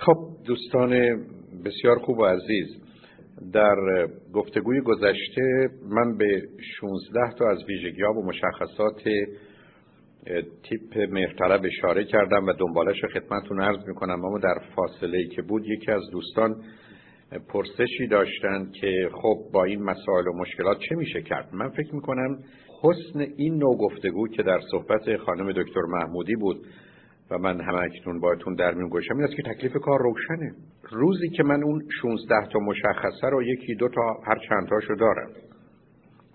[0.00, 0.16] خب
[0.46, 0.90] دوستان
[1.64, 2.66] بسیار خوب و عزیز
[3.52, 3.76] در
[4.32, 6.42] گفتگوی گذشته من به
[6.80, 9.02] 16 تا از ویژگی ها و مشخصات
[10.62, 14.24] تیپ مهرطلب اشاره کردم و دنبالش خدمتتون عرض می‌کنم.
[14.24, 16.56] اما در فاصله ای که بود یکی از دوستان
[17.48, 22.38] پرسشی داشتند که خب با این مسائل و مشکلات چه میشه کرد؟ من فکر می‌کنم
[22.82, 26.66] حسن این نوع گفتگو که در صحبت خانم دکتر محمودی بود
[27.30, 30.54] و من همه اکنون بایتون در میون گوشم این است که تکلیف کار روشنه.
[30.90, 35.30] روزی که من اون 16 تا مشخصه رو یکی دو تا هر چند تاشو دارم.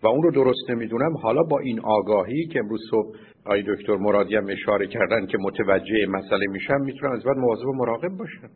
[0.04, 1.18] و اون رو درست نمی‌دونم.
[1.18, 6.06] حالا با این آگاهی که امروز صبح آی دکتر مرادی هم اشاره کردن که متوجه
[6.10, 8.50] مسئله میشم می‌تونم از بعد مواظب و مراقب باشم.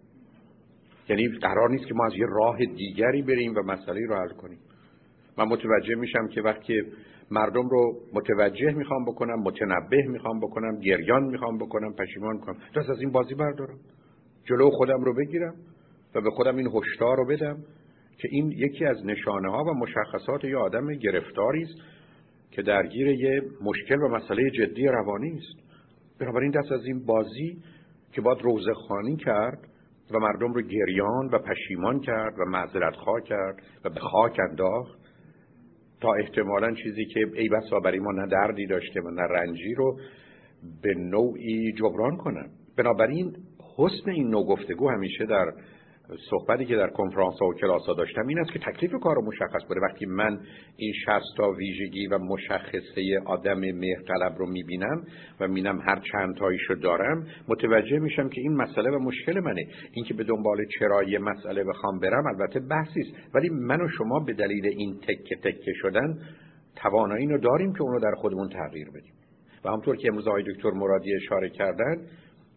[1.10, 4.60] یعنی قرار نیست که ما از یه راه دیگری بریم و مسئله رو حل کنیم.
[5.38, 6.82] من متوجه میشم که وقتی
[7.32, 13.00] مردم رو متوجه می‌خوام بکنم متنبه می‌خوام بکنم گریان می‌خوام بکنم پشیمان می‌خوام دست از
[13.00, 13.80] این بازی بردارم.
[14.46, 15.56] جلو خودم رو بگیرم
[16.16, 17.58] و به خودم این هشدار رو بدم
[18.18, 21.76] که این یکی از نشانه ها و مشخصات یه آدم گرفتاری است
[22.52, 25.70] که درگیر یه مشکل و مسئله جدی روانی است.
[26.20, 27.58] بنابراین دست از این بازی
[28.12, 29.60] که باید روزه خانی کرد
[30.12, 34.99] و مردم رو گریان و پشیمان کرد و معذرت خواه کرد و به خاک انداخت
[36.02, 40.00] تا احتمالا چیزی که ای بسا برای ما نه دردی داشته و نه رنجی رو
[40.82, 43.36] به نوعی جبران کنم بنابراین
[43.78, 45.54] حسن این نوع گفتگو همیشه در
[46.18, 49.26] صحبتی که در کنفرانس ها و کلاس ها داشتم این است که تکلیف کار رو
[49.26, 50.40] مشخص بوده وقتی من
[50.78, 55.04] این شست تا ویژگی و مشخصه آدم مهرطلب رو می‌بینم
[55.40, 59.68] و می‌بینم هر چند تاییشو دارم متوجه میشم که این مسئله و مشکل منه.
[59.92, 63.36] اینکه به دنبال چرایی مسئله بخوام برم البته بحثی است.
[63.36, 66.20] ولی من و شما به دلیل این تکه تکه شدن
[66.76, 69.14] توانایی رو داریم که اونو در خودمون تغییر بدیم.
[69.66, 71.98] و همطور که امروز آقای دکتر مرادی اشاره کردن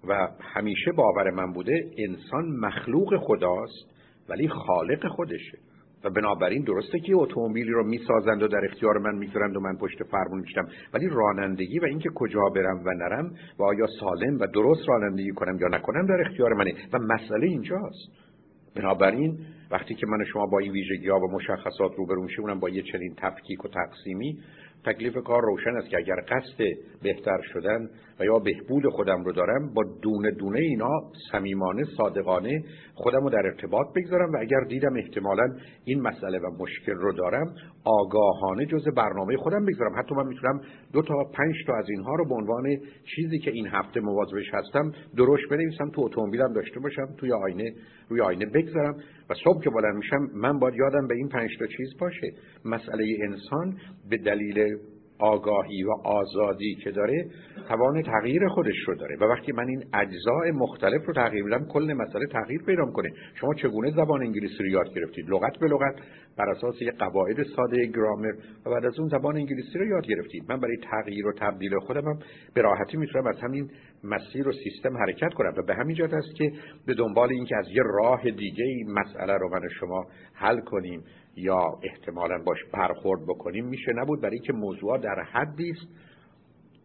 [0.08, 3.90] و همیشه باور من بوده انسان مخلوق خداست
[4.28, 5.58] ولی خالق خودشه.
[6.04, 10.02] و بنابراین درسته که اتومبیلی رو می‌سازند و در اختیار من می‌گذارند و من پشت
[10.02, 14.88] فرمون میشتم ولی رانندگی و اینکه کجا برم و نرم و آیا سالم و درست
[14.88, 18.32] رانندگی کنم یا نکنم در اختیار منه و مسئله اینجاست.
[18.76, 19.38] بنابراین
[19.70, 22.68] وقتی که من و شما با این ویژگی ها و مشخصات روبرو میشیم اونم با
[22.68, 24.38] یه چنین تفکیک و تقسیمی
[24.84, 26.64] تکلیف کار روشن است که اگر قصد
[27.02, 27.88] بهتر شدن
[28.24, 30.90] یا بهبود خودم رو دارم با دونه دونه اینا
[31.32, 32.62] صمیمانه صادقانه
[32.94, 35.48] خودم رو در ارتباط بگذارم و اگر دیدم احتمالا
[35.84, 39.98] این مسئله و مشکل رو دارم آگاهانه جز برنامه خودم بگذارم.
[39.98, 40.60] حتی من می‌تونم
[40.92, 42.76] دو تا پنج تا از اینها رو به عنوان
[43.14, 47.72] چیزی که این هفته مواظبش هستم درشت بنویسم تو اتومبیلم داشته باشم توی آینه
[48.08, 48.94] روی آینه بگذارم
[49.30, 52.32] و صبح که بلند میشم من باید یادم به این پنج تا چیز باشه.
[52.64, 53.76] مسئله انسان
[54.10, 54.78] به دلیل
[55.22, 57.26] آگاهی و آزادی که داره
[57.68, 59.16] توان تغییر خودش رو داره.
[59.20, 63.54] و وقتی من این اجزاء مختلف رو تغییر بدم کل مسئله تغییر پیدا کنه شما
[63.54, 65.94] چگونه زبان انگلیسی رو یاد گرفتید؟ لغت به لغت
[66.38, 68.32] بر اساس یه قواعد ساده گرامر
[68.66, 70.44] و بعد از اون زبان انگلیسی رو یاد گرفتید.
[70.48, 72.18] من برای تغییر و تبدیل خودم هم
[72.54, 73.70] به راحتی می‌تونم از همین
[74.04, 75.52] مسیر و سیستم حرکت کنم.
[75.56, 76.52] و به همین جهت است که
[76.86, 81.04] به دنبال اینکه از یه راه دیگه این مسئله رو من شما حل کنیم.
[81.36, 84.20] یا احتمالا باش برخورد بکنیم میشه نبود.
[84.20, 85.86] برای اینکه موضوع در حدی است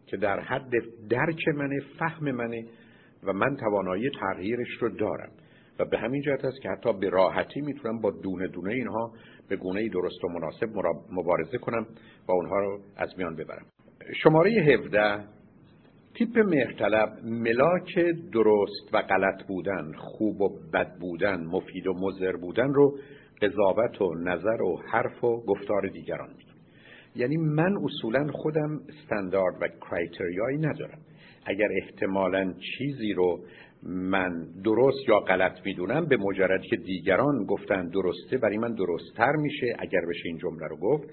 [0.06, 0.70] که در حد
[1.10, 2.64] درک منه فهم منه
[3.24, 5.30] و من توانایی تغییرش رو دارم.
[5.78, 9.12] و به همین جهت است که حتی به راحتی می‌تونم با دونه دونه اینها
[9.48, 10.68] به گونه درست و مناسب
[11.12, 11.86] مبارزه کنم
[12.28, 13.66] و اونها رو از میان ببرم.
[14.22, 15.24] شماره 17
[16.14, 17.98] تیپ مهرطلب ملاک
[18.32, 22.98] درست و غلط بودن خوب و بد بودن مفید و مضر بودن رو
[23.42, 26.58] قضاوت و نظر و حرف و گفتار دیگران می‌دونم.
[27.16, 30.98] یعنی من اصولا خودم استاندارد و کرایتریایی ندارم.
[31.46, 33.40] اگر احتمالا چیزی رو
[33.82, 39.76] من درست یا غلط می‌دونم به مجرد که دیگران گفتن درسته برای من درستتر میشه
[39.78, 41.08] اگر بشه این جمله رو گفت.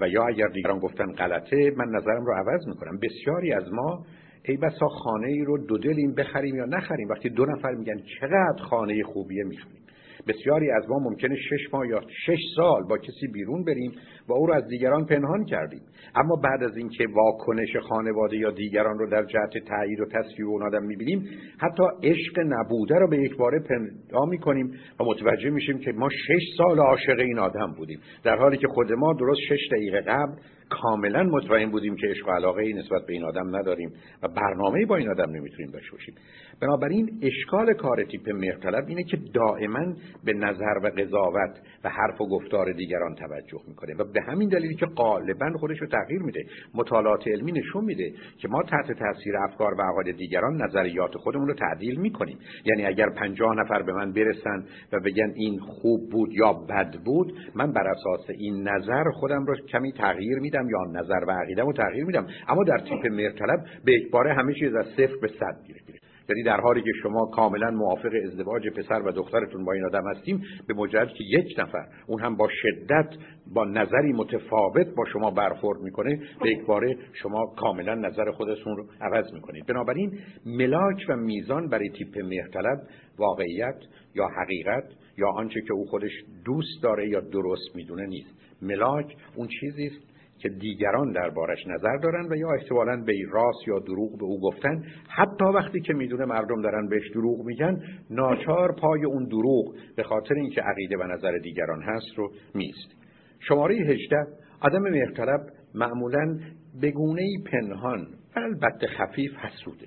[0.00, 2.98] و یا اگر دیگران گفتن غلطه من نظرم رو عوض می‌کنم.
[2.98, 4.06] بسیاری از ما
[4.44, 7.08] ای بسا خانه ای رو دو دلیم بخریم یا نخریم.
[7.08, 9.82] وقتی دو نفر میگن چقدر خانه خوبیه می‌خریم.
[10.28, 13.92] بسیاری از ما ممکنه شش ماه یا شش سال با کسی بیرون بریم
[14.28, 15.80] و او رو از دیگران پنهان کردیم.
[16.14, 20.62] اما بعد از اینکه واکنش خانواده یا دیگران رو در جهت تایید و تصفیه اون
[20.62, 21.28] آدم می‌بینیم
[21.58, 26.56] حتی عشق نبوده رو به یک باره پیدا می‌کنیم و متوجه میشیم که ما شش
[26.58, 28.00] سال عاشق این آدم بودیم.
[28.24, 30.32] در حالی که خود ما درست شش دقیقه قبل
[30.70, 33.92] کاملا مطمئن بودیم که عشق و علاقه نسبت به این آدم نداریم
[34.22, 36.14] و برنامه با این آدم نمی‌تونیم داشته باشیم.
[36.60, 39.94] بنابراین اشکال کار تیپ مهرطلب اینه که دائما
[40.24, 44.74] به نظر و قضاوت و حرف و گفتار دیگران توجه می‌کنه و به همین دلیلی
[44.74, 49.74] که غالبا خودش رو تغییر میده مطالعات علمی نشون میده که ما تحت تاثیر افکار
[49.74, 52.38] و عقاید دیگران نظریات خودمون رو تعدیل می‌کنیم.
[52.64, 57.32] یعنی اگر پنجاه نفر به من برسن و بگن این خوب بود یا بد بود
[57.54, 60.57] من بر اساس این نظر خودم رو کمی تغییر میدم.
[60.68, 62.26] یا نظر و عقیدم رو تغییر میدم.
[62.48, 65.80] اما در تیپ مرطلب به اجباره همه چیز از صفر به صد میره
[66.28, 70.42] یعنی در حالی که شما کاملا موافق ازدواج پسر و دخترتون با این آدم هستیم
[70.66, 73.08] به مجرد که یک نفر اون هم با شدت
[73.54, 78.86] با نظری متفاوت با شما برخورد می‌کنه به یک باره شما کاملا نظر خودتون رو
[79.00, 79.66] عوض می‌کنید.
[79.66, 82.78] بنابراین ملاک و میزان برای تیپ مهرطلب
[83.18, 83.78] واقعیت
[84.14, 84.84] یا حقیقت
[85.18, 86.12] یا آنچه که او خودش
[86.44, 88.30] دوست داره یا درست می‌دونه نیست.
[88.62, 90.07] ملاک اون چیزی است
[90.38, 94.82] که دیگران دربارش نظر دارن و یا احتمالا به راست یا دروغ به او گفتن
[95.08, 97.80] حتی وقتی که می‌دونه مردم دارن بهش دروغ میگن
[98.10, 102.94] ناچار پای اون دروغ به خاطر اینکه عقیده و نظر دیگران هست رو میست
[103.40, 104.16] شماره 18
[104.60, 105.40] آدم مهرطلب
[105.74, 106.38] معمولا
[106.82, 108.06] بگونه پنهان
[108.36, 109.86] و البته خفیف حسوده.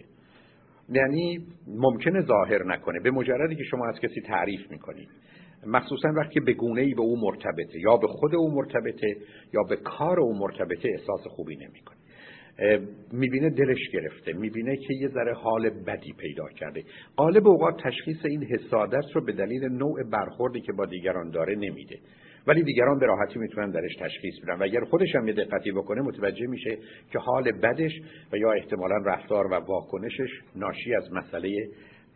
[0.90, 5.10] یعنی ممکنه ظاهر نکنه به مجردی که شما از کسی تعریف می‌کنید.
[5.68, 9.16] مخصوصا وقتی به گونه ای به او مرتبطه یا به خود او مرتبطه
[9.54, 11.98] یا به کار او مرتبطه احساس خوبی نمی‌کنه.
[13.12, 16.84] می‌بینه دلش گرفته می‌بینه که یه ذره حال بدی پیدا کرده.
[17.18, 22.00] غالب اوقات تشخیص این حسادت رو به دلیل نوع برخوردی که با دیگران داره نمیده.
[22.48, 24.60] ولی دیگران به راحتی می‌تونن درش تشخیص بدن.
[24.60, 26.78] و اگر خودش هم یه دقتی بکنه متوجه میشه
[27.12, 27.92] که حال بدش
[28.34, 31.68] و یا احتمالا رفتار و واکنشش ناشی از مسئله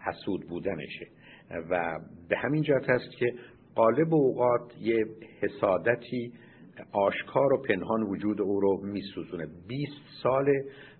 [0.05, 1.07] حسود بودنشه.
[1.69, 1.99] و
[2.29, 3.33] به همین جهت هست که
[3.75, 5.05] قالب اوقات یه
[5.41, 6.33] حسادتی
[6.91, 9.47] آشکار و پنهان وجود او رو میسوزونه.
[9.67, 9.91] 20
[10.23, 10.53] سال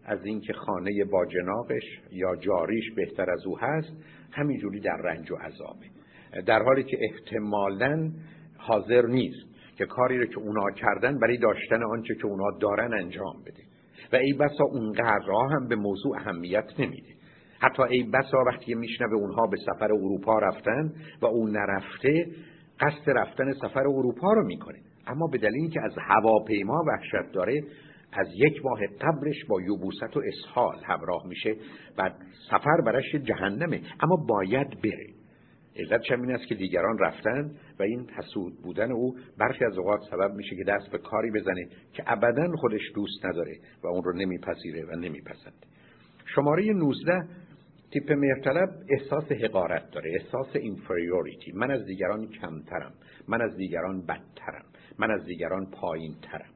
[0.06, 3.94] از اینکه خانه با جناقش یا جاریش بهتر از او هست
[4.32, 5.86] همینجوری در رنج و عذابه.
[6.46, 8.12] در حالی که احتمالا
[8.58, 13.42] حاضر نیست که کاری رو که اونا کردن برای داشتن آنچه که اونا دارن انجام
[13.46, 13.64] بده.
[14.14, 17.15] و ای بسا اونقدر هم به موضوع اهمیت نمیده.
[17.66, 22.28] حتی ای بسا وقتی میشنوه اونها به سفر اروپا رفتن و اون نرفته
[22.80, 24.78] قصد رفتن سفر اروپا رو می‌کنه.
[25.08, 27.64] اما به دلیلی که از هواپیما وحشت داره
[28.14, 31.56] از یک ماه قبلش با یوبوست و اسحال همراه میشه
[31.98, 32.12] و
[32.50, 33.82] سفر برش جهنمه.
[34.00, 35.08] اما باید بره.
[35.76, 40.00] علتش هم این است که دیگران رفتن و این حسود بودن او برخی از اوقات
[40.12, 44.14] سبب میشه که دست به کاری بزنه که ابدا خودش دوست نداره و اون رو
[44.14, 45.68] نمیپذیره و نمیپسنده.
[46.36, 47.28] شماره 19
[47.96, 52.94] تیپ مرتلب احساس حقارت داره احساس اینفریوریتی من از دیگران کمترم
[53.28, 54.66] من از دیگران بدترم
[55.00, 56.50] من از دیگران پایین ترم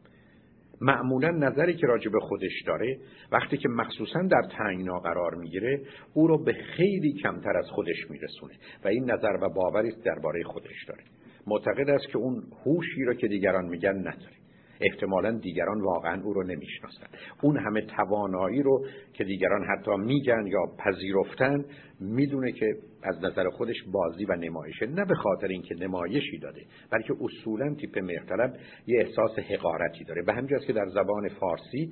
[0.82, 2.98] معمولا نظری که راجع به خودش داره
[3.32, 5.82] وقتی که مخصوصا در تنگنا قرار می‌گیره
[6.14, 8.54] او رو به خیلی کمتر از خودش میرسونه
[8.86, 11.04] و این نظر و باوری درباره خودش داره.
[11.48, 14.39] معتقد است که اون هوشی رو که دیگران میگن نداره.
[14.82, 17.08] احتمالا دیگران واقعا او رو نمی‌شناسن
[17.42, 21.66] اون همه توانایی رو که دیگران حتی میگن یا پذیرفتن
[22.00, 22.66] می‌دونه که
[23.04, 26.62] از نظر خودش بازی و نمایشه نه به خاطر اینکه نمایشی داده
[26.92, 28.54] بلکه اصولا تیپ مهرطلب
[28.88, 30.22] یه احساس حقارتی داره.
[30.22, 31.92] به همجاست که در زبان فارسی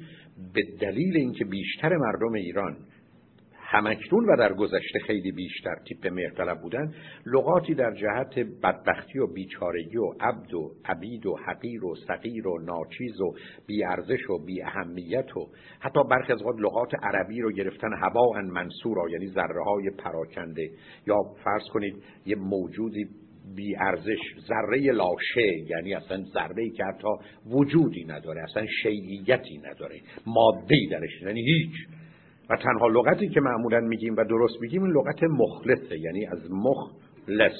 [0.53, 2.77] به دلیل اینکه بیشتر مردم ایران
[3.69, 6.93] همکنون و در گذشته خیلی بیشتر تیپ مهرطلب بودن
[7.25, 12.59] لغاتی در جهت بدبختی و بیچارگی و عبد و عبید و حقیر و صغیر و
[12.59, 13.33] ناچیز و
[13.67, 15.47] بیارزش و بی اهمیت و
[15.79, 20.69] حتی برخی از لغات عربی رو گرفتن هوا منصورا یعنی ذره های پراکنده.
[21.07, 23.07] یا فرض کنید یه موجودی
[23.55, 27.07] بی ارزش ذره لاشه یعنی اصلا ذره ای که حتی
[27.45, 31.96] وجودی نداره اصلا شیعیتی نداره ماده درش یعنی هیچ.
[32.49, 37.57] و تنها لغتی که معمولا میگیم و درست میگیم این لغت مخلصه یعنی از مخلص.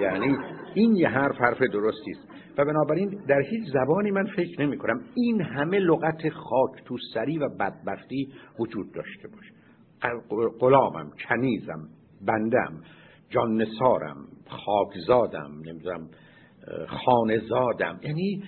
[0.00, 0.36] یعنی
[0.74, 2.28] این یه حرف حرف درستی است.
[2.58, 7.38] و بنابراین در هیچ زبانی من فکر نمی کنم این همه لغت خاک تو سری
[7.38, 9.52] و بدبختی وجود داشته باشه.
[10.60, 11.88] غلامم کنیزم
[12.26, 12.82] بندم
[13.30, 14.16] جان نسارم
[14.48, 16.08] خاکزادم نمی‌دونم
[16.88, 18.00] خانزادم.
[18.02, 18.42] یعنی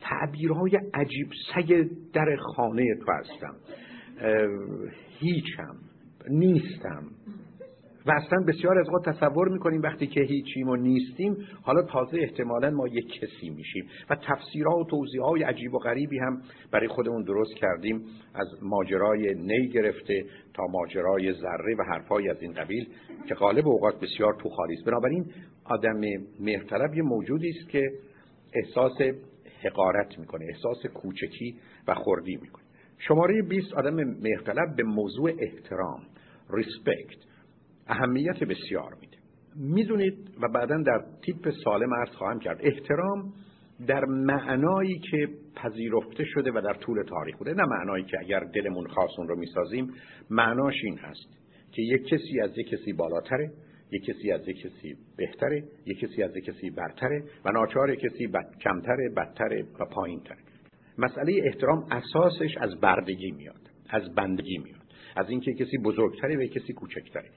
[0.00, 3.54] تعبیرهای عجیب سگ در خانه تو هستم.
[5.18, 5.76] هیچم
[6.30, 7.06] نیستم.
[8.06, 12.70] و اصلا بسیار از وقت تصور می‌کنیم وقتی که هیچیم و نیستیم حالا تازه احتمالا
[12.70, 13.84] ما یک کسی میشیم.
[14.10, 18.04] و تفسیرها و توضیح عجیب و غریبی هم برای خودمون درست کردیم.
[18.34, 22.88] از ماجرای نی گرفته تا ماجرای ذره و حرفای از این قبیل
[23.28, 24.84] که غالب اوقات بسیار تو خالی است.
[24.84, 25.26] بنابراین
[25.64, 26.00] آدم
[26.40, 27.82] مهرطلب یه موجودی است که
[28.54, 28.98] احساس
[29.62, 31.56] حقارت می‌کنه احساس کوچکی
[31.88, 32.67] و خردی می‌کنه.
[32.98, 36.02] شماره 20 آدم مهرطلب به موضوع احترام
[36.50, 37.18] ریسپکت
[37.86, 39.16] اهمیت بسیار میده.
[39.56, 43.32] می‌دونید و بعدا در تیپ سالم عرض خواهم کرد احترام
[43.86, 48.86] در معنایی که پذیرفته شده و در طول تاریخ بوده نه معنایی که اگر دلمون
[48.86, 49.92] خواست اون رو می‌سازیم
[50.30, 51.38] معناش این هست
[51.72, 53.52] که یک کسی از یک کسی بالاتره
[53.92, 58.26] یک کسی از یک کسی بهتره یک کسی از یک کسی برتره و ناچار کسی
[58.26, 60.47] بد کمتره بدتره و پایینتره.
[60.98, 64.78] مسئله احترام اساسش از بردگی میاد از بندگی میاد.
[65.16, 67.28] از اینکه کسی بزرگتره و کسی کوچکتره.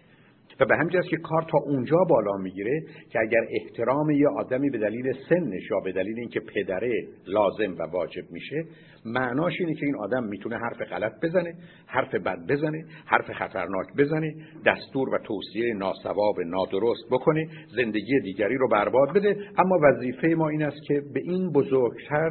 [0.59, 4.77] و به همین که کار تا اونجا بالا می‌گیره که اگر احترام یه آدمی به
[4.77, 8.63] دلیل سنش یا به دلیل اینکه پدره لازم و واجب میشه
[9.05, 11.53] معناش اینه که این آدم می‌تونه حرف غلط بزنه
[11.87, 14.33] حرف بد بزنه حرف خطرناک بزنه
[14.65, 19.35] دستور و توصیه ناسواب نادرست بکنه زندگی دیگری رو برباد بده.
[19.57, 22.29] اما وظیفه ما این است که به این بزرگتر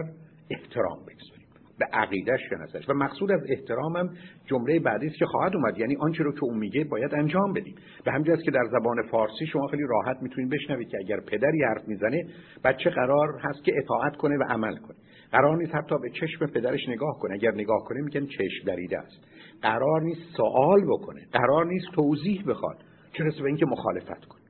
[0.50, 1.40] احترام بگذاریم.
[1.78, 2.88] به عقیدش شناسش.
[2.88, 4.10] و مقصود از احترامم
[4.46, 5.78] جمله بعدی است که خواهد اومد.
[5.78, 7.74] یعنی آنچه رو که اون میگه باید انجام بدیم.
[8.04, 11.88] به همین که در زبان فارسی شما خیلی راحت می‌تونید بشنوید که اگر پدری حرف
[11.88, 12.24] می‌زنه
[12.64, 14.96] بچه قرار هست که اطاعت کنه و عمل کنه.
[15.32, 17.34] قرار نیست حتی به چشم پدرش نگاه کنه.
[17.34, 19.24] اگر نگاه کنه میگن چشم دریده است.
[19.62, 21.26] قرار نیست سوال بکنه.
[21.32, 22.76] قرار نیست توضیح بخواد.
[23.12, 24.40] چه به اینکه مخالفت کنه.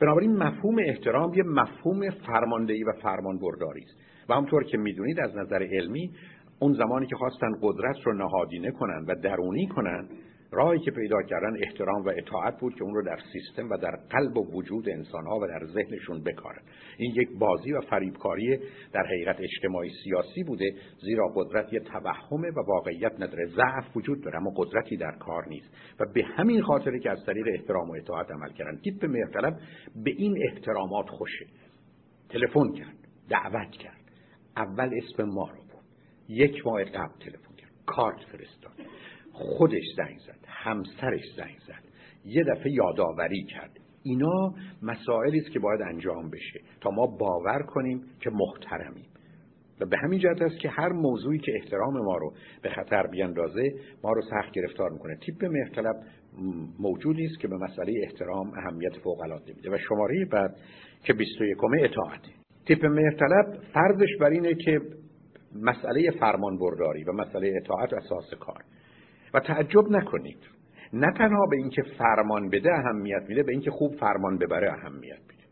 [0.00, 4.13] بنابراین مفهوم احترام یه مفهوم فرماندهی و فرمانبرداری است.
[4.28, 6.10] و همطور که می‌دونید از نظر علمی
[6.58, 10.08] اون زمانی که خواستن قدرت رو نهادینه کنن و درونی کنن
[10.54, 13.96] راهی که پیدا کردن احترام و اطاعت بود که اون رو در سیستم و در
[14.10, 16.62] قلب و وجود انسانها و در ذهنشون بکارن.
[16.98, 18.58] این یک بازی و فریبکاری
[18.92, 23.46] در حقیقت اجتماعی سیاسی بوده زیرا قدرت یه توهمه و واقعیت نداره.
[23.46, 25.70] ضعف وجود داره اما قدرتی در کار نیست.
[26.00, 29.56] و به همین خاطره که از طریق احترام و اطاعت عمل کردن تیپ مهرطلب
[30.04, 31.46] به این احترامات خوشه.
[32.28, 32.96] تلفن کرد
[33.28, 34.03] دعوت کرد.
[34.56, 35.64] اول اسم ما رو
[36.28, 37.70] یک ماه قبل تلفن کرد.
[37.86, 38.72] کارت فرستاد.
[39.32, 40.38] خودش زنگ زد.
[40.46, 41.84] همسرش زنگ زد.
[42.24, 43.80] یه دفعه یادآوری کرد.
[44.02, 49.06] اینا مسائلی است که باید انجام بشه تا ما باور کنیم که محترمیم.
[49.80, 53.62] و به همین جهت است که هر موضوعی که احترام ما رو به خطر بیاندازه
[54.04, 55.16] ما رو سخت گرفتار می‌کنه.
[55.16, 55.96] تیپ مهرطلب
[56.78, 59.70] موجودی است که به مسئله احترام اهمیت فوق العاده میده.
[59.70, 60.56] و شماره بعد
[61.04, 62.43] که 21 اطاعته.
[62.66, 64.80] تیپ مهرطلب فرضش بر اینه که
[65.62, 68.64] مسئله فرمان برداری و مسئله اطاعت اساس کار.
[69.34, 70.38] و تعجب نکنید.
[70.92, 75.44] نه تنها به اینکه فرمان بده اهمیت میده به اینکه خوب فرمان ببره اهمیت میده.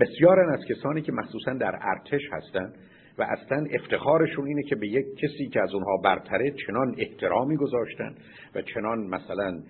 [0.00, 2.72] بسیارن از کسانی که مخصوصا در ارتش هستن
[3.18, 8.14] و اصلا افتخارشون اینه که به یک کسی که از اونها برتره چنان احترامی گذاشتن
[8.54, 9.60] و چنان مثلا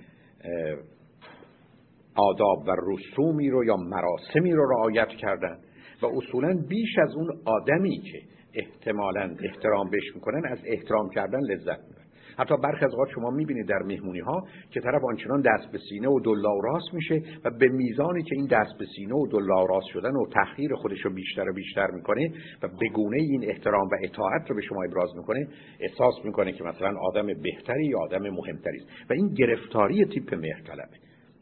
[2.14, 5.58] آداب و رسومی رو یا مراسمی رو رعایت کردن.
[6.02, 8.22] و اصولا بیش از اون آدمی که
[8.54, 12.00] احتمالا احترام بهش می‌کنن از احترام کردن لذت می‌برن
[12.38, 16.08] حتی برخی از اوقات شما می‌بینید در مهمونی ها که طرف آنچنان دست به سینه
[16.08, 19.86] و دلا راست میشه و به میزانی که این دست به سینه و دلا راست
[19.86, 23.96] شدن و تحقیر خودش رو بیشتر و بیشتر می‌کنه و به گونه این احترام و
[24.02, 25.48] اطاعت رو به شما ابراز می‌کنه
[25.80, 29.10] احساس می‌کنه که مثلا آدم بهتری یا آدم مهمتری است.
[29.10, 30.96] و این گرفتاری تیپ مهرطلبه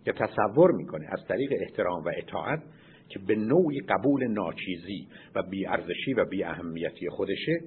[0.04, 2.62] که تصور می‌کنه از طریق احترام و اطاعت
[3.08, 7.60] که به نوعی قبول ناچیزی و بیارزشی و بی اهمیتی خودشه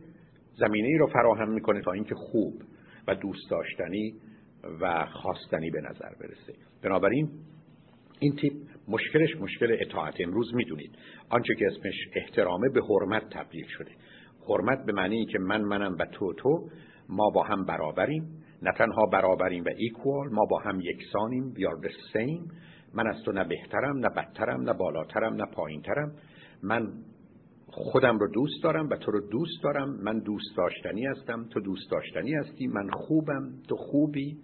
[0.58, 2.54] زمینه ای رو فراهم می‌کنه تا اینکه خوب
[3.08, 4.14] و دوست داشتنی
[4.82, 6.54] و خواستنی به نظر برسه.
[6.84, 7.30] بنابراین
[8.20, 8.54] این تیپ
[8.88, 10.92] مشکلش مشکل اطاعت امروز می‌دونید.
[11.30, 13.92] آنچه که اسمش احترامه به حرمت تبدیل شده.
[14.50, 16.70] حرمت به معنی که من منم و تو تو
[17.10, 18.44] ما با هم برابریم.
[18.62, 22.54] نه تنها برابریم و ایکوال ما با هم یکسانیم we are the same.
[22.94, 26.12] من از تو نه بهترم نه بدترم نه بالاترم نه پایینترم.
[26.64, 26.88] من
[27.68, 29.90] خودم رو دوست دارم و تو رو دوست دارم.
[30.04, 32.68] من دوست داشتنی هستم تو دوست داشتنی هستی.
[32.68, 34.38] من خوبم تو خوبی.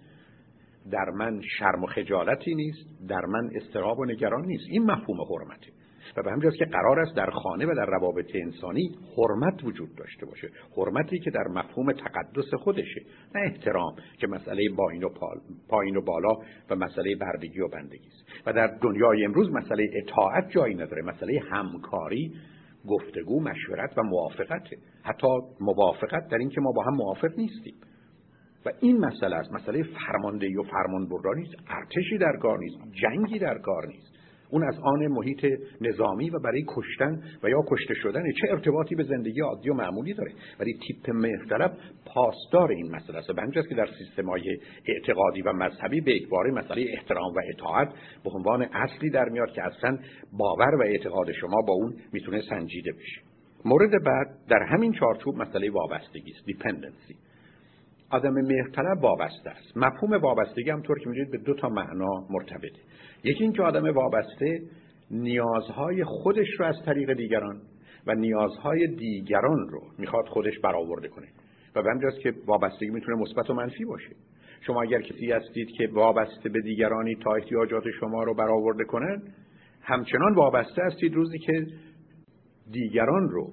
[0.90, 4.64] در من شرم و خجالتی نیست در من استراب و نگران نیست.
[4.68, 5.77] این مفهوم حرمته.
[6.16, 10.26] و به همجاست که قرار است در خانه و در روابط انسانی حرمت وجود داشته
[10.26, 10.48] باشه.
[10.76, 13.00] حرمتی که در مفهوم تقدس خودشه
[13.34, 15.08] نه احترام که مسئله باین و
[15.68, 16.34] پایین و بالا
[16.70, 18.46] و مسئله بردگی و بندگی است.
[18.46, 21.02] و در دنیای امروز مسئله اطاعت جایی نداره.
[21.02, 22.32] مسئله همکاری
[22.88, 24.62] گفتگو مشورت و موافقت
[25.02, 25.28] حتی
[25.60, 27.74] موافقت در اینکه ما با هم موافق نیستیم.
[28.66, 29.52] و این مسئله است.
[29.52, 31.54] مسئله فرماندهی و فرمانبرداری نیست.
[31.68, 32.76] ارتشی در کار نیست.
[33.02, 34.17] جنگی در کار نیست.
[34.50, 35.46] اون از آن محیط
[35.80, 40.14] نظامی و برای کشتن و یا کشته شدن چه ارتباطی به زندگی عادی و معمولی
[40.14, 40.32] داره.
[40.60, 41.72] ولی تیپ مهرطلب
[42.06, 43.30] پاسدار این مسئله است.
[43.30, 47.88] به که در سیستم‌های اعتقادی و مذهبی به اکبار مسئله احترام و اطاعت
[48.24, 49.98] به عنوان اصلی در میاد که اصلا
[50.38, 53.20] باور و اعتقاد شما با اون می‌تونه سنجیده بشه.
[53.64, 56.46] مورد بعد در همین چارچوب مسئله وابستگی است.
[56.46, 57.16] دیپندنسی
[58.10, 59.76] آدم مهرطلب وابسته است.
[59.76, 62.80] مفهوم وابستگی هم طور که می‌دونید به دو تا معنا مرتبطه
[63.24, 64.60] یکی اینکه آدم وابسته
[65.10, 67.60] نیازهای خودش رو از طریق دیگران
[68.06, 71.26] و نیازهای دیگران رو می‌خواد خودش برآورده کنه.
[71.74, 74.10] و به همجاست که وابستگی می‌تونه مثبت و منفی باشه.
[74.60, 79.22] شما اگر کسی هستید که وابسته به دیگرانی تا احتیاجات شما رو برآورده کنن
[79.82, 81.66] همچنان وابسته هستید روزی که
[82.70, 83.52] دیگران رو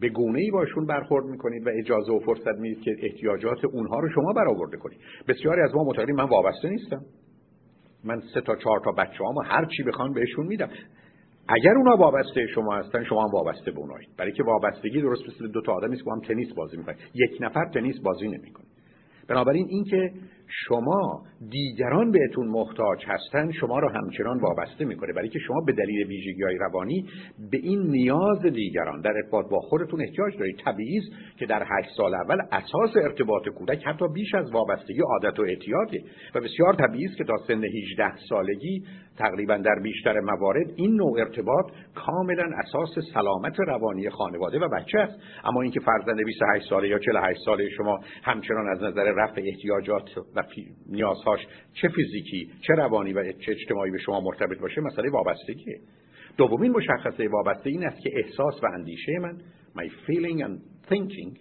[0.00, 4.08] به گونه ای باشون برخورد می‌کنید و اجازه و فرصت می‌دید که احتیاجات اونها رو
[4.08, 4.98] شما برآورده کنید.
[5.28, 7.04] بسیاری از ما معتقدیم من وابسته نیستم.
[8.04, 10.68] من سه تا چهار تا بچه و هر چی بخوان بهشون میدم.
[11.48, 15.52] اگر اونا وابسته شما هستن شما هم وابسته به اونایید برای که وابستگی درست مثل
[15.52, 16.96] دو تا آدمی است که هم تنیس بازی می‌کنن.
[17.14, 18.66] یک نفر تنیس بازی نمی‌کنه.
[19.28, 20.12] بنابراین اینکه
[20.46, 25.12] شما دیگران بهتون محتاج هستن شما رو همچنان وابسته می‌کنه.
[25.12, 27.04] برای که شما به دلیل ویژگی های روانی
[27.50, 30.56] به این نیاز دیگران در ارتباط با خودتون احتیاج دارید.
[30.64, 31.00] طبیعی
[31.38, 36.00] که در هشت سال اول اساس ارتباط کودک حتی بیش از وابستگی عادت و اعتیاده.
[36.34, 38.84] و بسیار طبیعی است که تا سن 18 سالگی
[39.18, 45.20] تقریبا در بیشتر موارد این نوع ارتباط کاملا اساس سلامت روانی خانواده و بچه است.
[45.44, 50.42] اما اینکه فرزند 28 ساله یا 48 ساله شما همچنان از نظر رفع احتیاجات و
[51.72, 55.80] چه فیزیکی چه روانی و چه اجتماعی به شما مرتبط باشه مسئله وابستگیه.
[56.36, 59.38] دومین مشخصه وابسته این است که احساس و اندیشه من
[59.76, 60.60] my feeling and
[60.92, 61.38] thinking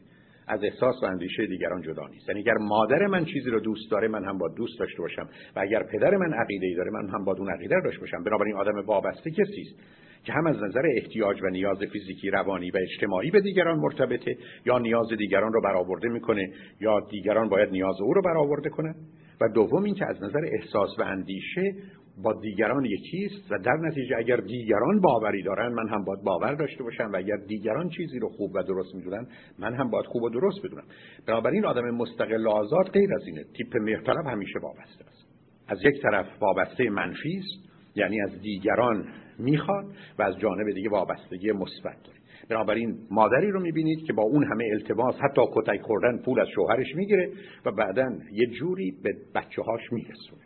[0.48, 2.30] از احساس و اندیشه دیگران جدا نیست.
[2.30, 5.30] یعنی اگر مادر من چیزی رو دوست داره من هم با دوست داشته باشم.
[5.56, 8.24] و اگر پدر من عقیده ای داره من هم با اون عقیده داشته باشم.
[8.24, 9.76] بنابراین آدم وابسته کسی است
[10.24, 14.80] که هم از نظر احتیاج و نیاز فیزیکی روانی و اجتماعی به دیگران مرتبطه یا
[14.80, 16.50] نیاز دیگران رو برآورده می‌کنه
[16.82, 18.96] یا دیگران باید نیاز او رو برآورده کنه
[19.42, 21.76] و دوم اینکه از نظر احساس و اندیشه
[22.24, 26.84] با دیگران یکیست و در نتیجه اگر دیگران باوری دارن من هم باید باور داشته
[26.84, 29.28] باشم و اگر دیگران چیزی رو خوب و درست می‌دونن
[29.60, 30.84] من هم باید خوب و درست بدونم.
[31.28, 33.44] بنابراین آدم مستقل آزاد غیر از اینه.
[33.58, 35.28] تیپ مهرطلب همیشه وابسته است.
[35.68, 39.08] از یک طرف وابسته منفی است یعنی از دیگران
[39.40, 39.86] می‌خواد
[40.20, 42.21] و از جانب دیگه وابستگی مثبت داره.
[42.50, 46.96] بنابراین مادری رو می‌بینید که با اون همه التماس حتی کتک خوردن پول از شوهرش
[46.96, 47.30] می‌گیره
[47.66, 50.42] و بعدا یه جوری به بچه هاش میرسونه.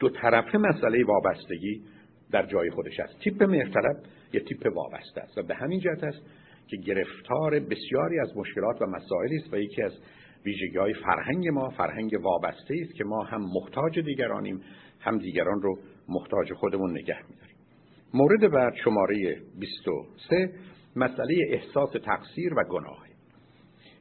[0.00, 1.82] دو طرفه مسئله وابستگی
[2.30, 3.18] در جای خودش است.
[3.20, 3.96] تیپ مهرطلب
[4.32, 6.22] یه تیپ وابسته است و به همین جهت است
[6.66, 9.92] که گرفتار بسیاری از مشکلات و مسائلی است و یکی از
[10.44, 14.60] ویژگی های فرهنگ ما فرهنگ وابسته است که ما هم محتاج دیگرانیم
[15.00, 17.56] هم دیگران رو محتاج خودمون نگه میداریم.
[18.14, 20.50] مورد بعد شماره 23
[20.96, 23.06] مسئله احساس تقصیر و گناه.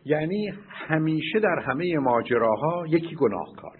[0.05, 3.77] یعنی همیشه در همه ماجراها یکی گناهکار.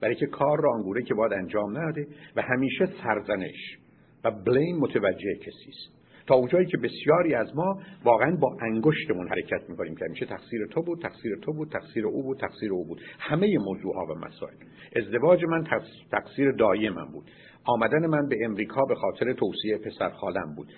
[0.00, 3.78] برای که کار را آنگونه که باید انجام نده و همیشه سرزنش
[4.24, 6.04] و بلیم متوجه کسی است.
[6.26, 10.82] تا اونجایی که بسیاری از ما واقعا با انگشتمون حرکت می‌کنیم که همیشه تقصیر تو
[10.82, 13.00] بود تقصیر تو بود تقصیر او بود تقصیر او بود.
[13.18, 14.54] همه موضوع ها و مسائل.
[14.96, 15.64] ازدواج من
[16.10, 17.30] تقصیر دایی من بود.
[17.66, 20.68] آمدن من به امریکا به خاطر توصیه پسر خالم بود.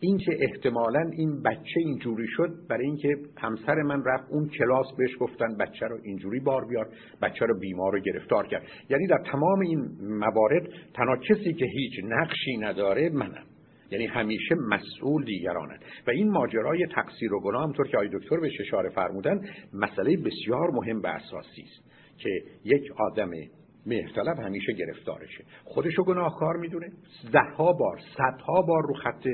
[0.00, 5.56] اینکه احتمالا این بچه اینجوری شد برای اینکه همسر من رفت اون کلاس بهش گفتن
[5.56, 6.88] بچه رو اینجوری بار بیار
[7.22, 8.62] بچه رو بیمار رو گرفتار کرد.
[8.90, 13.44] یعنی در تمام این موارد تنها کسی که هیچ نقشی نداره منم.
[13.90, 18.50] یعنی همیشه مسئول دیگرانند و این ماجرای تقصیر و گناه همطور که آقای دکتر به
[18.60, 19.40] اشاره فرمودن
[19.72, 22.30] مسئله بسیار مهم و اساسی است که
[22.64, 23.30] یک آدم
[23.86, 25.44] مهرطلب همیشه گرفتارشه.
[25.64, 26.92] خودشو گناهکار می‌دونه.
[27.58, 29.28] ها بار صدها بار رو خط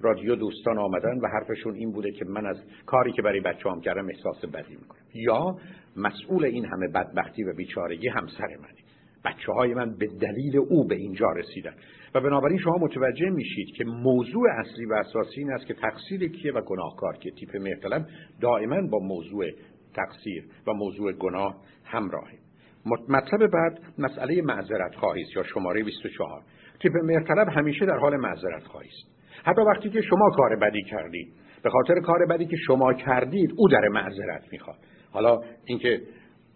[0.00, 3.80] رادیو دوستان آمدن و حرفشون این بوده که من از کاری که برای بچه هم
[3.80, 5.02] کردم احساس بدی می‌کنم.
[5.14, 5.56] یا
[5.96, 8.84] مسئول این همه بدبختی و بیچارگی همسر منه.
[9.24, 11.74] بچه های من به دلیل او به اینجا رسیدن.
[12.14, 16.52] و بنابراین شما متوجه میشید که موضوع اصلی و اساسی این است که تقصیر کیه
[16.52, 18.06] و گناهکار که تیپ مهرطلب
[18.40, 19.50] دائما با موضوع
[19.94, 22.43] تقصیر و موضوع گناه همراهه.
[22.86, 26.42] مطلب بعد مسئله معذرت خواهی است یا شماره 24
[26.82, 29.14] تیپ مهرطلب همیشه در حال معذرت خواهی است.
[29.44, 31.28] حتی وقتی که شما کار بدی کردید
[31.62, 34.76] به خاطر کار بدی که شما کردید او در معذرت می‌خواد.
[35.12, 36.00] حالا اینکه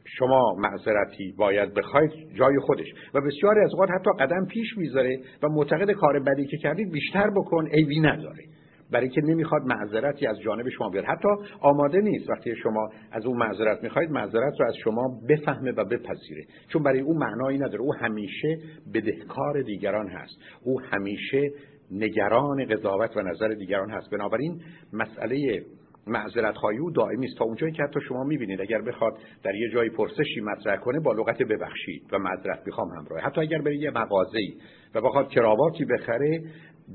[0.05, 2.87] شما معذرتی باید بخواید جای خودش.
[3.15, 7.31] و بسیاری از اوقات حتی قدم پیش می‌ذاره و معتقد کار بدی که کردید بیشتر
[7.31, 8.45] بکن عیبی نداره.
[8.93, 11.05] برای که نمی‌خواد معذرتی از جانب شما بیاد.
[11.05, 11.29] حتی
[11.61, 12.31] آماده نیست.
[12.31, 16.45] وقتی شما از اون معذرت می‌خواید معذرت رو از شما بفهمه و بپذیره.
[16.69, 17.81] چون برای او معنایی نداره.
[17.81, 18.59] او همیشه
[18.95, 20.35] بدهکار دیگران هست.
[20.65, 21.51] او همیشه
[21.91, 24.11] نگران قضاوت و نظر دیگران هست.
[24.11, 24.61] بنابراین
[24.93, 25.63] مسئله
[26.07, 27.39] معذرت خواهی او دائمی است.
[27.39, 31.13] تا اونجایی که حتی شما می‌بینید اگر بخواد در یه جایی پرسشی مطرح کنه با
[31.13, 33.21] لغت ببخشید و معذرت می‌خوام همراه.
[33.21, 34.55] حتی اگر بره یه مغازه‌ای
[34.95, 36.43] و بخواد کراواتی بخره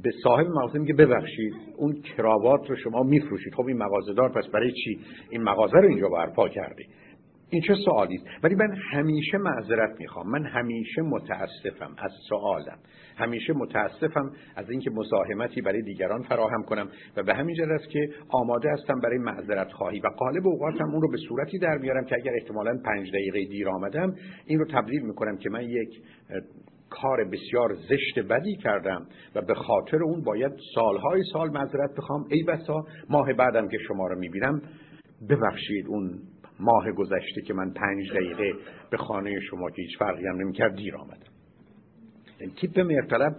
[0.04, 3.54] به صاحب مغازه میگه ببخشید اون کراوات رو شما میفروشید.
[3.54, 6.84] خب این مغازه دار پس برای چی؟ این مغازه رو اینجا برپا کرده
[7.54, 10.30] این چه سوالی است؟ ولی من همیشه معذرت می‌خوام.
[10.30, 12.78] من همیشه متاسفم از سوالم.
[13.18, 18.10] همیشه متاسفم از اینکه مزاحمتی برای دیگران فراهم کنم و به همین جهت است که
[18.30, 20.00] آماده هستم برای معذرت خواهی.
[20.00, 23.70] و قالب اوقاتم اون رو به صورتی در میارم که اگر احتمالا پنج دقیقه دیر
[23.70, 26.02] آمدم این رو تبدیل می‌کنم که من یک
[27.02, 32.26] کار بسیار زشت بدی کردم و به خاطر اون باید سالهای سال معذرت بخوام.
[32.30, 34.62] ای بسا ماه بعدم که شما رو می‌بینم
[35.30, 36.20] ببخشید اون
[36.60, 38.54] ماه گذشته که من پنج دقیقه
[38.92, 41.34] به خانه شما که هیچ فرقی هم نمی‌کرد دیر آمدم.
[42.40, 43.36] یعنی تیپ مرطلب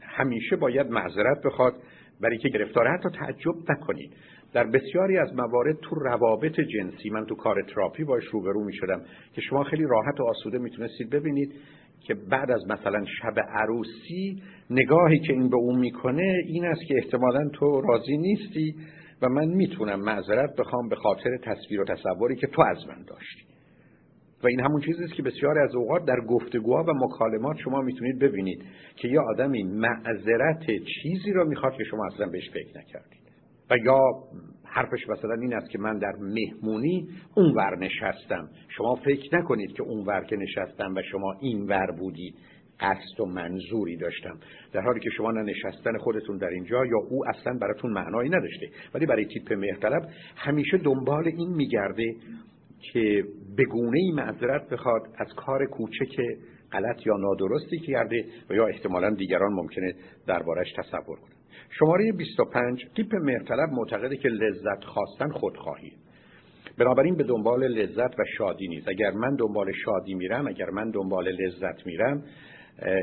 [0.00, 1.74] همیشه باید معذرت بخواد
[2.20, 4.12] برای که گرفتاره حتی تعجب نکنید.
[4.52, 9.02] در بسیاری از موارد تو روابط جنسی من تو کار تراپی باش روبرو می شدم
[9.32, 11.52] که شما خیلی راحت و آسوده می‌تونستید ببینید
[12.00, 16.94] که بعد از مثلا شب عروسی نگاهی که این به اون می‌کنه این است که
[16.96, 18.74] احتمالا تو راضی نیستی
[19.22, 23.42] و من می‌تونم معذرت بخوام به خاطر تصویر و تصوری که تو از من داشتی.
[24.42, 28.18] و این همون چیزی است که بسیار از اوقات در گفتگوها و مکالمات شما می‌تونید
[28.18, 28.62] ببینید
[28.96, 30.66] که یه آدمی معذرت
[31.02, 33.18] چیزی را می‌خواد که شما اصلا بهش فکر نکردید.
[33.70, 34.00] و یا
[34.70, 38.48] حرفش مثلا این است که من در مهمونی اونور نشستم.
[38.68, 42.34] شما فکر نکنید که اونور که نشستم و شما اینور بودید.
[42.80, 44.38] قصد و منظوری داشتم.
[44.72, 48.68] در حالی که شما نه نشستن خودتون در اینجا یا او اصلا براتون معنایی نداشته.
[48.94, 50.02] ولی برای تیپ مهرطلب
[50.36, 52.14] همیشه دنبال این میگرده
[52.92, 53.24] که
[53.58, 56.16] بگونه ای معذرت بخواد از کار کوچک
[56.72, 59.94] غلط یا نادرستی کرده و یا احتمالا دیگران ممکنه
[60.26, 61.37] دربارش تصور کنند
[61.78, 65.92] شماره 25 تیپ مرطلب معتقده که لذت خواستن خودخواهی.
[66.78, 68.88] بنابراین به دنبال لذت و شادی نیست.
[68.88, 72.22] اگر من دنبال شادی میرم اگر من دنبال لذت میرم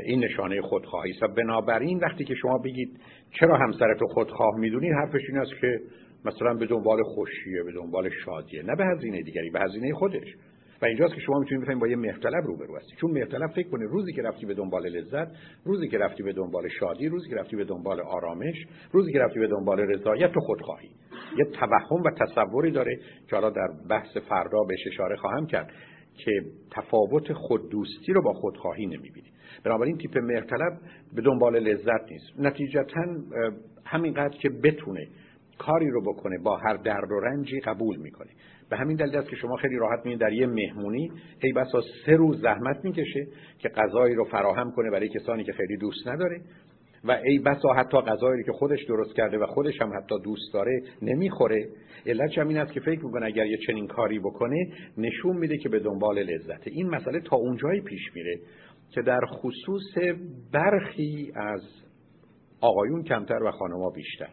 [0.04, 1.22] این نشانه خودخواهی است.
[1.22, 5.80] و بنابراین وقتی که شما بگید چرا همسرت رو خودخواه می‌دونید حرفش این است که
[6.24, 10.34] مثلا به دنبال خوشیه به دنبال شادیه نه به هزینه دیگری به هزینه خودش.
[10.82, 12.96] و اینجاست که شما می‌تونید بفهمید با یه مهرطلب روبرو هستی.
[12.96, 15.28] چون مهرطلب فکر کنه روزی که رفتی به دنبال لذت
[15.64, 19.40] روزی که رفتی به دنبال شادی روزی که رفتی به دنبال آرامش روزی که رفتی
[19.40, 20.90] به دنبال رضایت و خودخواهی
[21.38, 25.70] یه توهم و تصوری داره که حالا در بحث فردا بهش اشاره خواهم کرد
[26.16, 26.32] که
[26.70, 29.28] تفاوت خوددوستی رو با خودخواهی نمی‌بینی.
[29.64, 30.72] بنابراین تیپ مهرطلب
[31.14, 32.26] به دنبال لذت نیست.
[32.38, 33.02] نتیجتا
[33.84, 35.08] همینقدر که بتونه
[35.58, 38.30] کاری رو بکنه با هر درد و رنجی قبول می‌کنه.
[38.70, 41.10] به همین دلیل است که شما خیلی راحت میین در یه مهمونی
[41.42, 43.26] ای بسا سه روز زحمت می‌کشه
[43.58, 46.40] که غذایی رو فراهم کنه برای کسانی که خیلی دوست نداره.
[47.04, 50.82] و ای بسا حتی غذایی که خودش درست کرده و خودش هم حتی دوست داره
[51.02, 51.68] نمی‌خوره.
[52.06, 55.68] علتش هم این است که فکر می‌کنه اگر یه چنین کاری بکنه نشون میده که
[55.68, 56.70] به دنبال لذته.
[56.70, 58.38] این مسئله تا اونجایی پیش میره
[58.90, 59.98] که در خصوص
[60.52, 61.62] برخی از
[62.60, 64.28] آقایون کمتر و خانما بیشتر.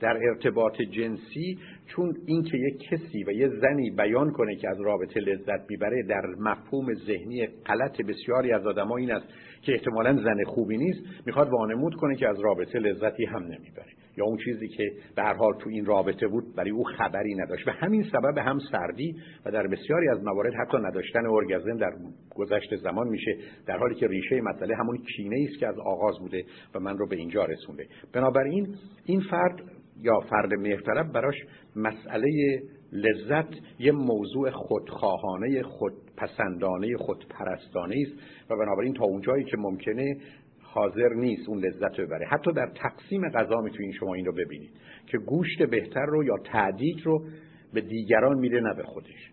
[0.00, 5.20] در ارتباط جنسی چون اینکه یک کسی و یه زنی بیان کنه که از رابطه
[5.20, 9.26] لذت می‌بره در مفهوم ذهنی غلط بسیاری از آدما این است
[9.62, 13.92] که احتمالا زن خوبی نیست می‌خواد وانمود کنه که از رابطه لذتی هم نمی‌بره.
[14.16, 17.64] یا اون چیزی که به هر حال تو این رابطه بود برای او خبری نداشت.
[17.64, 21.90] به همین سبب هم سردی و در بسیاری از موارد حتی نداشتن ارگازم در
[22.34, 26.44] گذشت زمان میشه در حالی که ریشه مسئله همون کینه است که از آغاز بوده
[26.74, 27.86] و من رو به اینجا رسونده.
[28.12, 29.62] بنابراین این فرد
[30.02, 31.34] یا فرد مهرطلب براش
[31.76, 40.16] مسئله لذت یه موضوع خودخواهانه خودپسندانه خودپرستانه است و بنابراین تا اونجایی که ممکنه
[40.62, 42.26] حاضر نیست اون لذت رو ببره.
[42.26, 44.70] حتی در تقسیم غذا می‌تونید شما این رو ببینید
[45.06, 47.24] که گوشت بهتر رو یا تعدیق رو
[47.72, 49.30] به دیگران میده نه به خودش.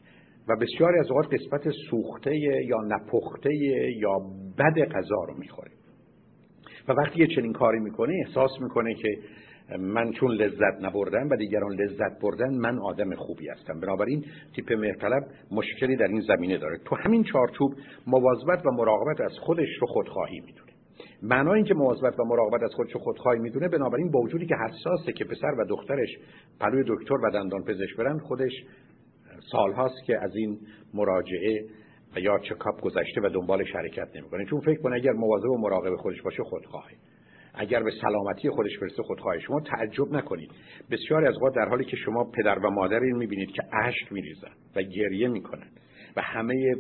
[0.47, 3.56] و بسیاری از اوقات قسمت سوخته یا نپخته
[3.97, 4.19] یا
[4.58, 5.71] بد غذا رو می‌خوره.
[6.88, 9.17] و وقتی یه چنین کاری می‌کنه احساس می‌کنه که
[9.80, 13.80] من چون لذت نبردم و دیگران لذت بردن من آدم خوبی هستم.
[13.80, 16.78] بنابراین تیپ مهرطلب مشکلی در این زمینه داره.
[16.86, 17.73] تو همین چارچوب
[18.08, 20.71] مواظبت و مراقبت از خودش رو خودخواهی می‌دونه.
[21.23, 25.26] معنای اینکه مواظبت و مراقبت از خودش خودخواهی می‌دونه بنابراین با وجودی که حساسه که
[25.26, 26.10] پسر و دخترش
[26.60, 28.52] پلوی دکتر و دندان پزشک برن خودش
[29.52, 30.60] سالهاست که از این
[30.93, 31.65] مراجعه
[32.15, 34.45] و یا چکاپ گذشته و دنبال شرکت نمی‌کنه.
[34.45, 36.93] چون فکر کنه اگر مواظب و مراقب خودش باشه خودخواهه
[37.54, 40.52] اگر به سلامتی خودش برسه خودخواهی شما تعجب نکنید.
[40.92, 44.52] بسیاری از اوقات در حالی که شما پدر و مادر این می‌بینید که اشک میریزن
[44.76, 45.68] و گریه می‌کنن
[46.16, 46.76] و همه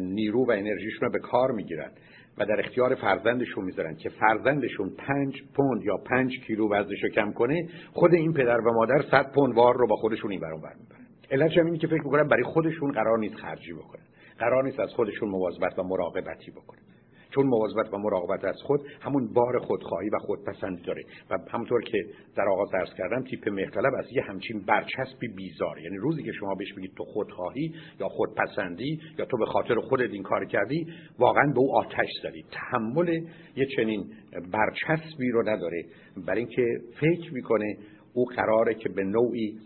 [0.00, 1.90] نیرو و انرژیشون رو به کار می‌گیرن
[2.38, 7.68] و در اختیار فرزندشون می‌ذارن که فرزندشون پنج پوند یا پنج کیلو وزنشو کم کنه
[7.92, 11.58] خود این پدر و مادر صد پوند وار رو با خودشون این برون برمیبرن علتش
[11.58, 14.02] اینه که فکر می‌کنن برای خودشون قرار نیست خرجی بکنن.
[14.38, 16.89] قرار نیست از خودشون مواظبت و مراقبتی بکنن.
[17.34, 21.02] چون مواظبت و مراقبت از خود همون بار خودخواهی و خودپسندی داره.
[21.30, 21.98] و همونطور که
[22.36, 26.54] در آغاز عرض کردم تیپ مختلف از یه همچین برچسبی بیزار یعنی روزی که شما
[26.54, 30.86] بهش بگید تو خودخواهی یا خودپسندی یا تو به خاطر خودت این کار کردی
[31.18, 32.44] واقعا به او آتش زدی.
[32.50, 33.08] تحمل
[33.56, 34.10] یه چنین
[34.52, 35.84] برچسبی رو نداره.
[36.26, 36.64] برای اینکه
[37.00, 37.76] فکر می‌کنه
[38.14, 39.58] او قراره که به نوعی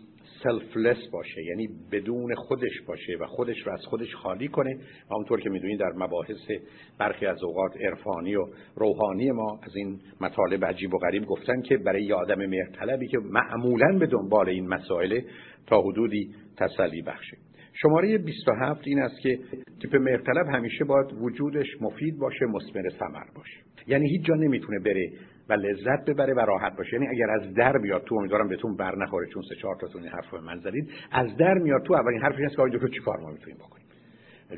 [0.43, 4.77] سلفلس باشه یعنی بدون خودش باشه و خودش رو از خودش خالی کنه.
[5.11, 6.51] همونطور که می‌دونید در مباحث
[6.99, 8.45] برخی از اوقات عرفانی و
[8.75, 13.17] روحانی ما از این مطالب عجیب و غریب گفتن که برای یه آدم مرطلبی که
[13.17, 15.21] معمولا به دنبال این مسائل
[15.67, 17.37] تا حدودی تسلی بخشه.
[17.73, 19.39] شماره 27 این است که
[19.81, 23.57] تیپ مرطلب همیشه باید وجودش مفید باشه مسمر ثمر باشه.
[23.87, 25.11] یعنی هیچ جا نمی‌تونه بره
[25.49, 26.93] و لذت ببره و راحت باشه.
[26.93, 30.11] یعنی اگر از در بیاد تو امیدوارم بهتون بر نخوره چون سه چهار تاتون این
[30.11, 30.89] حرف من زدید.
[31.11, 33.85] از در میاد تو اولین حرفش اینه که آقای دکتر چیکار ما می‌تونیم بکنیم؟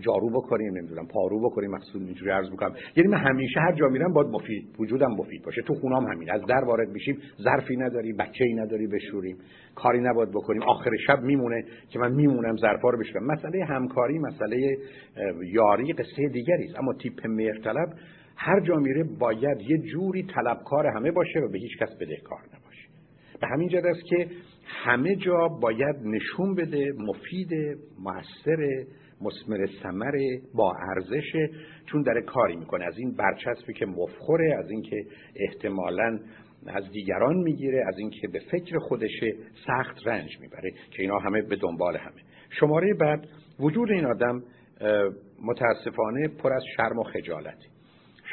[0.01, 2.73] جارو بکنیم نمی‌دونم پارو بکنیم مقصود اینجوری عرض می‌کنم.
[2.95, 5.61] یعنی من همیشه هر جا میرم باید مفید وجودم مفید باشه.
[5.61, 6.31] تو خونام همین.
[6.31, 9.37] از در وارد میشیم ظرفی نداری بچه‌ای نداری بشوریم.
[9.75, 10.63] کاری نباید بکنیم.
[10.63, 13.25] آخر شب میمونه که من میمونم ظرفا رو بشورم.
[13.25, 14.77] مسئله همکاری مسئله
[15.53, 16.79] یاری قصه دیگری است.
[16.79, 17.87] اما تیپ مرطلب
[18.37, 22.87] هر جا میره باید یه جوری طلبکار همه باشه و به هیچ کس بدهکار نباشه.
[23.41, 24.27] به همین جد است که
[24.65, 27.49] همه جا باید نشون بده مفید
[27.99, 28.85] موثر
[29.21, 30.11] مسمر ثمر
[30.53, 31.31] با ارزش
[31.85, 32.85] چون داره کاری می‌کنه.
[32.85, 34.95] از این برچسبی که مفخوره از اینکه
[35.35, 36.19] احتمالا
[36.67, 39.23] از دیگران می‌گیره از اینکه به فکر خودش
[39.67, 42.21] سخت رنج می‌بره که اینا همه به دنبال همه.
[42.59, 43.27] شماره بعد
[43.59, 44.43] وجود این آدم
[45.43, 47.67] متاسفانه پر از شرم و خجالتی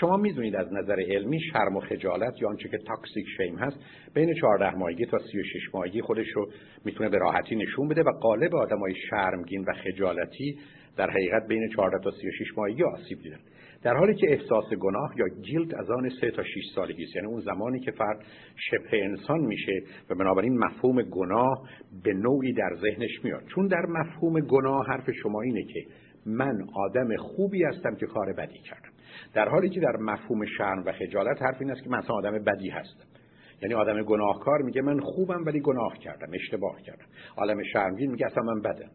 [0.01, 3.77] شما می‌دونید از نظر علمی شرم و خجالت یا آنچه که تاکسیک شیم هست
[4.15, 6.51] بین 14 ماهگی تا 36 ماهگی خودش رو
[6.85, 10.59] می‌تونه به راحتی نشون بده و قالب آدمای شرمگین و خجالتی
[10.97, 13.39] در حقیقت بین 14 تا 36 ماهگی آسیب دیدن.
[13.83, 17.29] در حالی که احساس گناه یا گیلد از آن 3 تا 6 سالگی است یعنی
[17.29, 18.25] اون زمانی که فرد
[18.57, 21.69] شبه انسان میشه و بنابراین مفهوم گناه
[22.05, 23.43] به نوعی در ذهنش میاد.
[23.55, 25.85] چون در مفهوم گناه حرف شما اینه که
[26.27, 28.94] من آدم خوبی هستم که کار بدی کردم.
[29.35, 32.39] در حالی که در مفهوم شرم و خجالت حرف این است که من اصلا آدم
[32.45, 33.05] بدی هستم.
[33.63, 37.07] یعنی آدم گناهکار میگه من خوبم ولی گناه کردم اشتباه کردم.
[37.37, 38.91] آدم شرمگین میگه اصلا من بدم.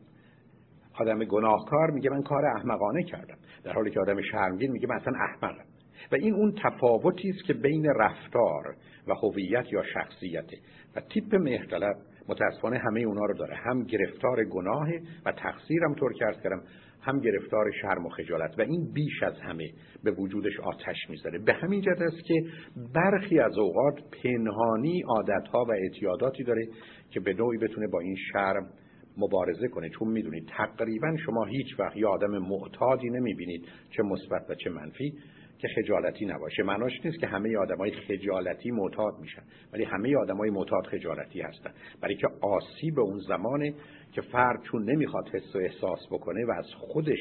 [0.93, 3.37] آدم گناهکار میگه من کار احمقانه کردم.
[3.63, 5.65] در حالی که آدم شرمگین میگه من اصلا احمقم.
[6.11, 8.75] و این اون تفاوتی است که بین رفتار
[9.07, 10.57] و هویت یا شخصیته
[10.95, 11.95] و تیپ مهرطلب
[12.29, 13.55] متاسفانه همه اونا رو داره.
[13.55, 14.87] هم گرفتار گناه
[15.25, 16.61] و تقصیرم طور کرد کردم.
[17.01, 19.69] هم گرفتار شرم و خجالت و این بیش از همه
[20.03, 21.39] به وجودش آتش می‌ذاره.
[21.39, 22.43] به همین جهت است که
[22.93, 26.67] برخی از اوقات پنهانی عادتها و اعتیاداتی داره
[27.09, 28.69] که به نوعی بتونه با این شرم
[29.17, 29.89] مبارزه کنه.
[29.89, 35.13] چون می‌دونید تقریبا شما هیچ وقت یه آدم معتادی نمی‌بینید چه مثبت و چه منفی.
[35.59, 36.63] که خجالتی نباشه.
[36.63, 39.41] معناش نیست که همه آدمای خجالتی معتاد میشن
[39.73, 41.71] ولی همه آدمای معتاد خجالتی هستن.
[42.01, 43.73] برای که آسیب اون زمانه
[44.11, 47.19] که فرد چون نمی‌خواد حس و احساس بکنه و از خودش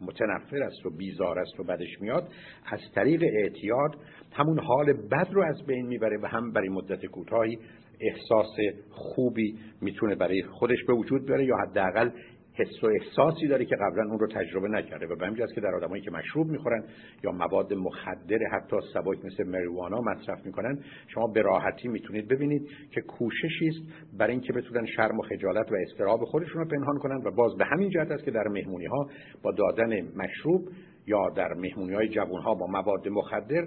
[0.00, 2.28] متنفر است و بیزار است و بدش میاد
[2.72, 3.96] از طریق اعتیاد
[4.32, 7.58] همون حال بد رو از بین می‌بره و هم برای مدت کوتاهی
[8.00, 8.56] احساس
[8.90, 12.10] خوبی می‌تونه برای خودش به وجود بیاره یا حداقل
[12.58, 15.74] حس و احساسی داره که قبلا اون رو تجربه نکرده و به همین که در
[15.74, 16.84] آدمایی که مشروب می‌خورن
[17.24, 23.00] یا مواد مخدر حتی سبک مثل مریوانا مصرف می‌کنن شما به راحتی می‌تونید ببینید که
[23.00, 23.78] کوششی است
[24.18, 27.64] برای اینکه بتونن شرم و خجالت و استراب خودشون رو پنهان کنن و باز به
[27.64, 29.08] همین جهت است که در مهمونی ها
[29.42, 30.68] با دادن مشروب
[31.06, 33.66] یا در مهمونی های جوان ها با مواد مخدر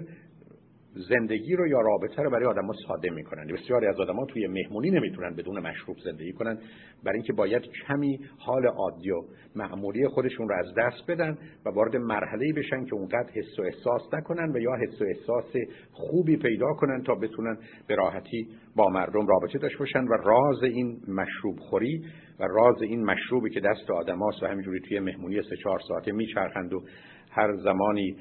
[0.94, 3.46] زندگی رو یا رابطه رو برای آدما ساده می‌کنن.
[3.46, 6.58] بسیاری از آدما توی مهمونی نمی‌تونن بدون مشروب زندگی کنن.
[7.04, 9.22] برای اینکه باید کمی حال عادی و
[9.56, 14.14] معمولی خودشون رو از دست بدن و وارد مرحله بشن که اونقدر حس و احساس
[14.14, 15.52] نکنن و یا حس و احساس
[15.92, 21.00] خوبی پیدا کنن تا بتونن به راحتی با مردم رابطه داشته باشن و راز این
[21.08, 22.02] مشروب خوری
[22.40, 26.72] و راز این مشروبی که دست آدماست و همینجوری توی مهمونی سه چهار ساعته میچرخند
[26.72, 26.82] و
[27.30, 28.16] هر زمانی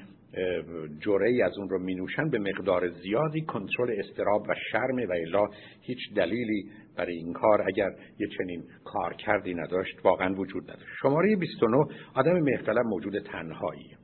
[0.99, 5.47] جرعی از اون رو می نوشن به مقدار زیادی کنترل استراب و شرم و الا
[5.81, 7.89] هیچ دلیلی برای این کار اگر
[8.19, 10.91] یه چنین کار کردی نداشت واقعا وجود نداشت.
[11.01, 11.77] شماره 29
[12.15, 13.95] آدم مختلف موجود تنهایی.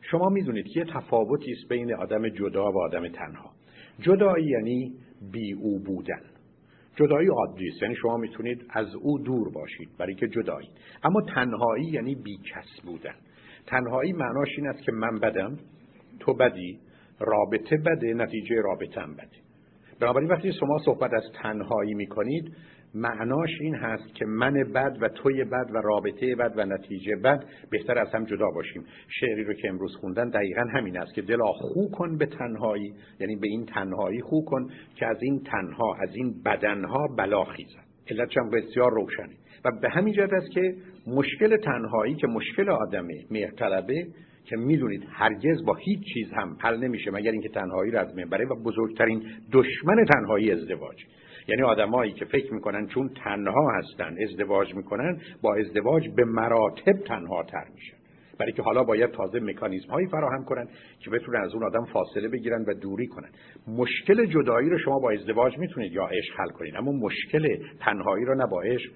[0.00, 3.50] شما می‌دونید که یه تفاوتی است بین آدم جدا و آدم تنها.
[4.00, 4.92] جدایی یعنی
[5.32, 6.22] بی او بودن.
[6.96, 10.68] جدایی عادی است یعنی شما می‌تونید از او دور باشید برای که جدایی.
[11.04, 13.14] اما تنهایی یعنی بی کس بودن.
[13.66, 15.58] تنهایی معناش این است که من بدم
[16.20, 16.78] تو بدی
[17.20, 19.42] رابطه بده نتیجه رابطه هم بده.
[20.00, 22.52] بنابراین وقتی شما صحبت از تنهایی می‌کنید
[22.94, 27.44] معناش این هست که من بد و توی بد و رابطه بد و نتیجه بد
[27.70, 28.84] بهتر از هم جدا باشیم.
[29.08, 33.36] شعری رو که امروز خوندن دقیقا همین است که دلا خو کن به تنهایی یعنی
[33.36, 38.38] به این تنهایی خو کن که از این تنها از این بدنها بلا خیزد علتش
[38.38, 39.34] هم بسیار روشنه.
[39.64, 40.74] و به همین جهت است که
[41.06, 44.06] مشکل تنهایی که مشکل آدم مهرطلبه
[44.44, 48.44] که می‌دونید هرگز با هیچ چیز هم حل نمیشه مگر اینکه تنهایی رو از بره
[48.44, 51.04] و بزرگترین دشمن تنهایی ازدواج.
[51.48, 57.42] یعنی آدمایی که فکر می‌کنن چون تنها هستن ازدواج می‌کنن با ازدواج به مراتب تنها
[57.42, 57.96] تر میشن.
[58.38, 60.68] برای که حالا باید تازه مکانیزم هایی فراهم کنن
[61.00, 63.28] که بتونن از اون آدم فاصله بگیرن و دوری کنن.
[63.68, 68.34] مشکل جدایی رو شما با ازدواج می‌تونید یا عشق حل کنید اما مشکل تنهایی رو
[68.34, 68.90] نه با عشق.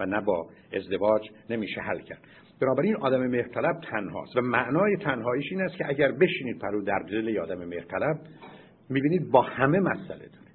[0.00, 2.20] و نه با ازدواج نمیشه حل کرد.
[2.60, 7.38] بنابراین آدم مهرطلب تنهاست و معنای تنهاییش این است که اگر بشینید پرو در دل
[7.38, 8.18] آدم مهرطلب
[8.90, 10.48] می‌بینید با همه مسئله داره.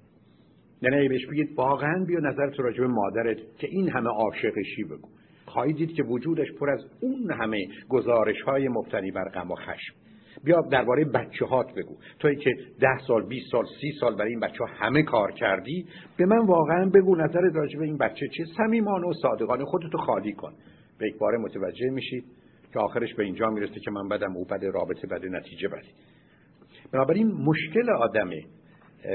[0.82, 5.08] یعنی بهش بگید واقعا بیا نظرت راجع به مادرت که این همه عاشقشی بگو.
[5.46, 9.94] خواهید دید که وجودش پر از اون همه گزارش های مبتنی بر غم و خشم.
[10.44, 11.96] بیا درباره بچه هات بگو.
[12.18, 15.86] توی که ده سال 20 سال سی سال برای این بچه ها همه کار کردی
[16.16, 18.46] به من واقعا بگو نظر راجع این بچه چیه.
[18.56, 20.52] صمیمانه و صادقانه خودتو خالی کن.
[20.98, 22.24] به یک باره متوجه میشید
[22.72, 25.88] که آخرش به اینجا می‌رسه که من بدم او بده رابطه بده نتیجه بده.
[26.92, 28.30] بنابراین مشکل آدم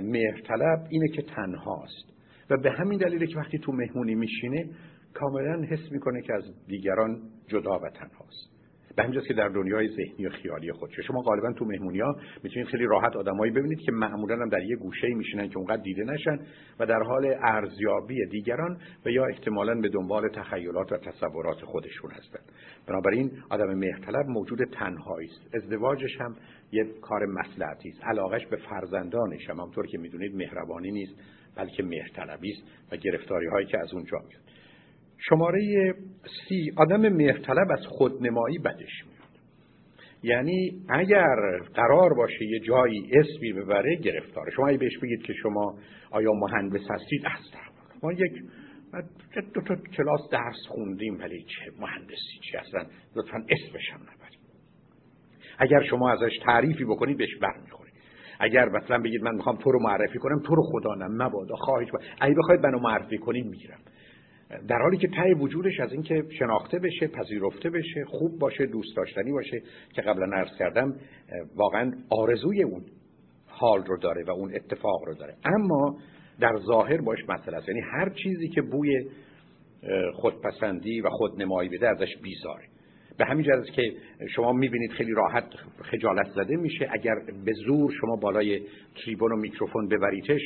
[0.02, 2.06] مهرطلب اینه که تنهاست.
[2.50, 4.70] و به همین دلیله که وقتی تو مهمونی میشینه
[5.14, 8.59] کاملا حس می‌کنه که از دیگران جدا و تنهاست.
[8.96, 12.68] به همینجاست که در دنیای ذهنی و خیالی خودشه شما غالبا تو مهمونی ها می‌تونید
[12.68, 16.40] خیلی راحت آدمایی ببینید که معمولا هم در یه گوشه میشینن که اونقدر دیده نشن
[16.80, 22.40] و در حال ارزیابی دیگران و یا احتمالا به دنبال تخیلات و تصورات خودشون هستن.
[22.88, 25.56] بنابراین آدم مهرطلب موجود تنهایی است.
[25.56, 26.36] ازدواجش هم
[26.72, 28.04] یه کار مصلحتی است.
[28.04, 31.16] علاقش به فرزندانش هم همونطور که می‌دونید مهربانی نیست
[31.56, 34.59] بلکه مهرطلبی است و گرفتاری هایی که از اونجا میاد.
[35.20, 35.94] شماره
[36.48, 39.20] سی آدم مهرطلب از خودنمایی بدش میاد.
[40.24, 41.36] یعنی اگر
[41.74, 44.52] قرار باشه یه جایی اسمی ببره گرفتاره.
[44.52, 45.76] شما بهش بگید که شما
[46.12, 47.42] آیا مهندس هستید از
[48.04, 48.32] ما یک
[49.54, 54.40] دو تا کلاس درس خوندیم ولی چه مهندسی چی اصلا لطفا اسمش هم نبرید.
[55.60, 57.90] اگر شما ازش تعریفی بکنید بهش برمیخوره
[58.40, 61.92] اگر مثلا بگید من می‌خوام تو رو معرفی کنم تو رو خدا نه مبادا خواهش
[61.92, 63.80] با اگه بخواید منو معرفی کنید می‌گیرم.
[64.50, 69.32] در حالی که ته وجودش از اینکه شناخته بشه پذیرفته بشه خوب باشه دوست داشتنی
[69.32, 69.62] باشه
[69.94, 70.96] که قبلا عرض کردم
[71.56, 72.82] واقعا آرزوی اون
[73.48, 75.36] حال رو داره و اون اتفاق رو داره.
[75.46, 75.98] اما
[76.40, 77.70] در ظاهر باش مسئله است.
[77.70, 79.10] یعنی هر چیزی که بوی
[80.14, 82.64] خودپسندی و خودنمایی بده ازش بیزاره.
[83.20, 83.94] به همین جهت که
[84.36, 85.46] شما می‌بینید خیلی راحت
[85.82, 86.90] خجالت زده میشه.
[86.92, 88.62] اگر به زور شما بالای
[88.96, 90.42] تریبون و میکروفون ببریتش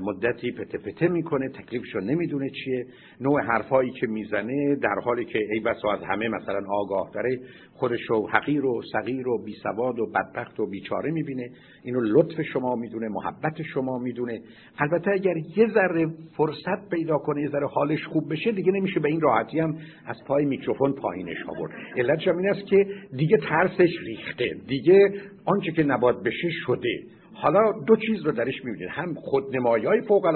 [0.00, 2.86] مدتی پته پته می‌کنه تکلیفشو نمی‌دونه چیه.
[3.20, 7.40] نوع حرفایی که می‌زنه در حالی که ای بسا از همه مثلا آگاه داره
[7.72, 11.50] خودشو حقیر و صغیر و بیسواد و بدبخت و بیچاره می‌بینه.
[11.84, 14.40] اینو لطف شما می‌دونه محبت شما می‌دونه.
[14.78, 16.06] البته اگر یه ذره
[16.36, 20.16] فرصت پیدا کنه یه ذره حالش خوب بشه دیگه نمیشه به این راحتی هم از
[20.26, 21.72] پای میکروفون پایینش آورد.
[22.14, 24.56] علتش این است که دیگه ترسش ریخته.
[24.68, 25.08] دیگه
[25.44, 27.02] آنچه که نباد بشه شده.
[27.32, 28.88] حالا دو چیز رو درش می‌بینید.
[28.90, 30.26] هم خودنمایی های فوق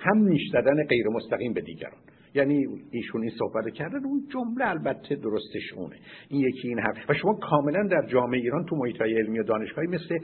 [0.00, 2.00] هم نیش زدن غیر مستقیم به دیگران.
[2.34, 5.96] یعنی ایشون این صحبت کردن اون جمله البته درستش اونه.
[6.28, 9.88] این یکی این حرف و شما کاملا در جامعه ایران تو محیط علمی و دانشگاهی
[9.88, 10.18] مثل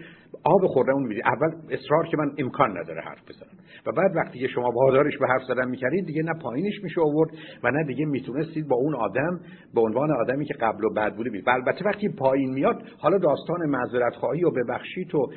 [0.45, 3.59] آب خوردن اون می‌دید اول اصرار که من امکان نداره حرف بزنم.
[3.87, 7.31] و بعد وقتی که شما وادارش به حرف زدن می‌کردید دیگه نه پایینش میشه آورد
[7.63, 9.41] و نه دیگه می‌تونستید با اون آدم
[9.75, 11.49] به عنوان آدمی که قبل و بعد بوده بید.
[11.49, 15.29] البته وقتی پایین میاد حالا داستان معذرت خواهی و ببخشید و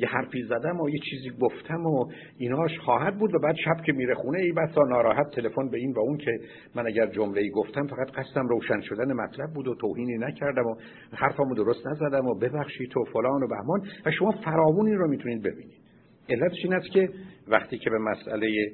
[0.00, 2.04] یه حرفی زدم و یه چیزی گفتم و
[2.38, 5.92] ایناش خواهد بود و بعد شب که میره خونه ای بسا ناراحت تلفن به این
[6.02, 6.40] اون که
[6.74, 10.74] من اگر جمله گفتم فقط قصدم روشن شدن مطلب بود و توهینی نکردم و
[11.12, 15.42] حرفمو درست نزدم و ببخشید تو فلان و بهمان و شما فراوون این رو می‌تونید
[15.42, 15.78] ببینید.
[16.28, 17.08] علتش این است که
[17.48, 18.72] وقتی که به مسئله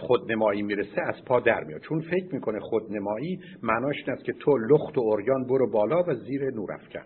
[0.00, 1.80] خودنمایی می‌رسه از پا در میاد.
[1.80, 6.14] چون فکر می‌کنه خودنمایی معناش این است که تو لخت و اوریان برو بالا و
[6.14, 7.04] زیر نور افکن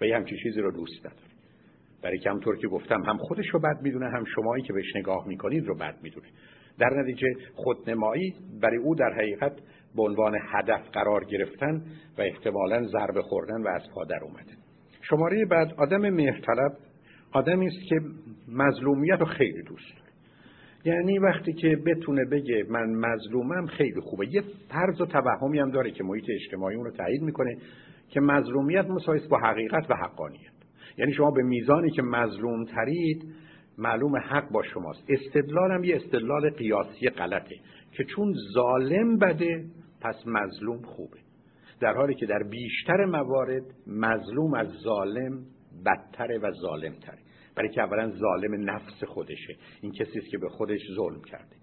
[0.00, 1.34] و یه همچین چیزی رو دوست نداری.
[2.02, 5.28] برای که همطور که گفتم هم خودش رو بد می‌دونه هم شمایی که بهش نگاه
[5.28, 6.26] می‌کنید رو بد می‌دونه.
[6.78, 9.52] در نتیجه خودنمایی برای او در حقیقت
[9.96, 11.82] به عنوان هدف قرار گرفتن
[12.18, 14.52] و احتمالا ضربه خوردن و از پا در اومده
[15.02, 16.72] شماره بعد آدم مهرطلب
[17.32, 18.00] آدمی است که
[18.48, 20.04] مظلومیت رو خیلی دوست داره.
[20.84, 24.34] یعنی وقتی که بتونه بگه من مظلومم خیلی خوبه.
[24.34, 27.56] یه فرض و توهمی هم داره که محیط اجتماعی اون رو تایید می‌کنه
[28.08, 30.54] که مظلومیت مساوی با حقیقت و حقانیت.
[30.98, 33.24] یعنی شما به میزانی که مظلوم ترید
[33.78, 35.04] معلوم حق با شماست.
[35.08, 37.56] استدلال هم یه استدلال قیاسی غلطه
[37.92, 39.64] که چون ظالم بده
[40.00, 41.18] پس مظلوم خوبه.
[41.80, 45.46] در حالی که در بیشتر موارد مظلوم از ظالم
[45.86, 47.18] بدتره و ظالمتره.
[47.56, 49.56] برای که اولا ظالم نفس خودشه.
[49.80, 51.56] این کسی که به خودش ظلم کرده.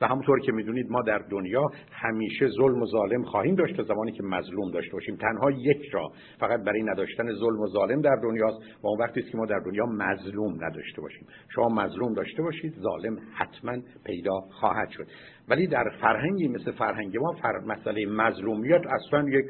[0.00, 4.12] و همونطور که می‌دونید ما در دنیا همیشه ظلم و ظالم خواهیم داشت تا زمانی
[4.12, 5.16] که مظلوم داشته باشیم.
[5.16, 9.30] تنها یک را فقط برای نداشتن ظلم و ظالم در دنیاست و اون وقتی است
[9.30, 11.26] که ما در دنیا مظلوم نداشته باشیم.
[11.54, 15.06] شما مظلوم داشته باشید ظالم حتما پیدا خواهد شد.
[15.48, 17.58] ولی در فرهنگی مثل فرهنگ ما فر...
[17.66, 19.44] مسئله مظلومیت اصلا یک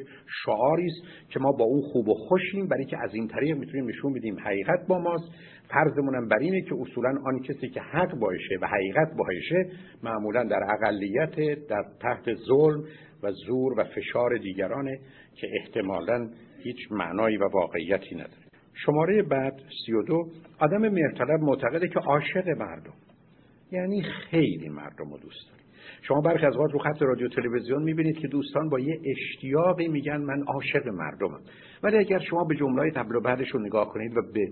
[0.45, 2.69] شعاری است که ما با اون خوب و خوشیم.
[2.69, 5.31] برای که از این طریق می‌تونیم نشون بدیم حقیقت با ماست.
[5.69, 9.71] فرضمونم بر اینه که اصولا آن کسی که حق باشه و حقیقت باشه
[10.03, 12.85] معمولا در اقلیت در تحت ظلم
[13.23, 14.99] و زور و فشار دیگرانه
[15.35, 16.31] که احتمالا
[16.63, 18.47] هیچ معنایی و واقعیتی نداره.
[18.75, 22.95] شماره بعد سی و دو آدم مرتلب معتقده که عاشق مردم
[23.73, 25.56] یعنی خیلی مردم رو دوست
[26.09, 30.43] شما برخی از رو خط رادیو تلویزیون می‌بینید که دوستان با یه اشتیاقی میگن من
[30.43, 31.41] عاشق مردمم.
[31.83, 34.49] ولی اگر شما به جمله قبل و بعدشون نگاه کنید و به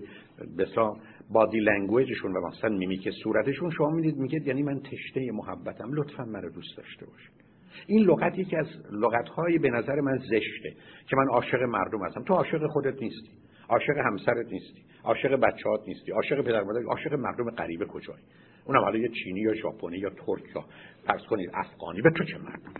[0.57, 0.97] بسا
[1.31, 5.93] body language شون و مثلا میمیک صورتشون شما می‌دید میگید یعنی من تشنه محبتم.
[5.93, 7.31] لطفا منو دوست داشته باشید.
[7.87, 10.73] این لغت یکی از لغت‌های به نظر من زشته
[11.07, 12.23] که من عاشق مردم هستم.
[12.23, 13.44] تو عاشق خودت نیستی.
[13.69, 18.23] عاشق همسرت نیستی عاشق بچه‌هات نیستی عاشق پدر مادر عاشق مردم غریبه کجایی؟
[18.65, 20.65] اونم حالا یه چینی یا ژاپنی یا ترک یا
[21.07, 22.73] فرض کنید افغانی به تو چه مردم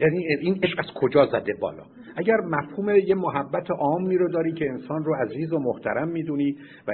[0.00, 1.82] یعنی این عشق از کجا زده بالا؟
[2.16, 6.56] اگر مفهوم یه محبت عامی رو داری که انسان رو عزیز و محترم می‌دونی
[6.88, 6.92] و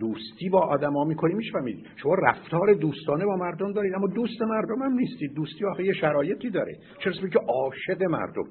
[0.00, 4.92] دوستی با آدما می‌کنی میشفهمید شما رفتار دوستانه با مردم دارید اما دوست مردم هم
[4.92, 5.34] نیستید.
[5.34, 6.76] دوستی آخه یه شرایطی داره.
[6.98, 8.44] چرا که عاشق مردم؟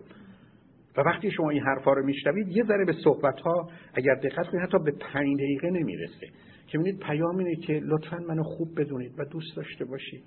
[0.97, 4.63] و وقتی شما این حرفا رو میشنوید یه ذره به صحبت ها اگر دقت کنید
[4.63, 6.27] حتی به پنج دقیقه نمی‌رسه.
[6.67, 10.23] که می‌بینید پیام اینه که لطفا منو خوب بدونید و دوست داشته باشید.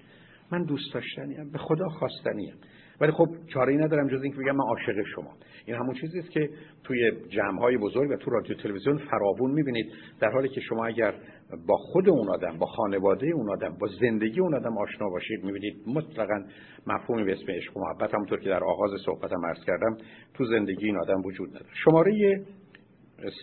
[0.52, 1.50] من دوست داشتنیم.
[1.50, 2.54] به خدا خواستنیم.
[3.01, 5.30] ولی خب چاره ای ندارم جز اینکه بگم من عاشق شما.
[5.66, 6.51] این همون چیزی است که
[6.84, 11.14] توی جمع های بزرگ و تو رادیو تلویزیون فراوون می‌بینید در حالی که شما اگر
[11.66, 15.76] با خود اون آدم با خانواده اون آدم با زندگی اون آدم آشنا باشید می‌بینید
[15.86, 16.45] مطلقا
[16.86, 19.97] مفهومی به اسم عشق و محبت همونطور که در آغاز صحبتم عرض کردم
[20.34, 21.70] تو زندگی این آدم وجود نداره.
[21.84, 22.45] شماره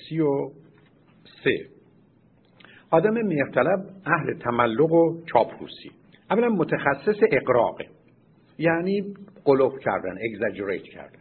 [0.10, 0.50] سی و
[1.44, 1.66] سه.
[2.92, 5.92] آدم میرطلب اهل تملق و چاپلوسی.
[6.32, 7.86] اولا متخصص اقراقه.
[8.62, 9.14] یعنی
[9.46, 11.20] قلوب کردن اگزاجریت کردن.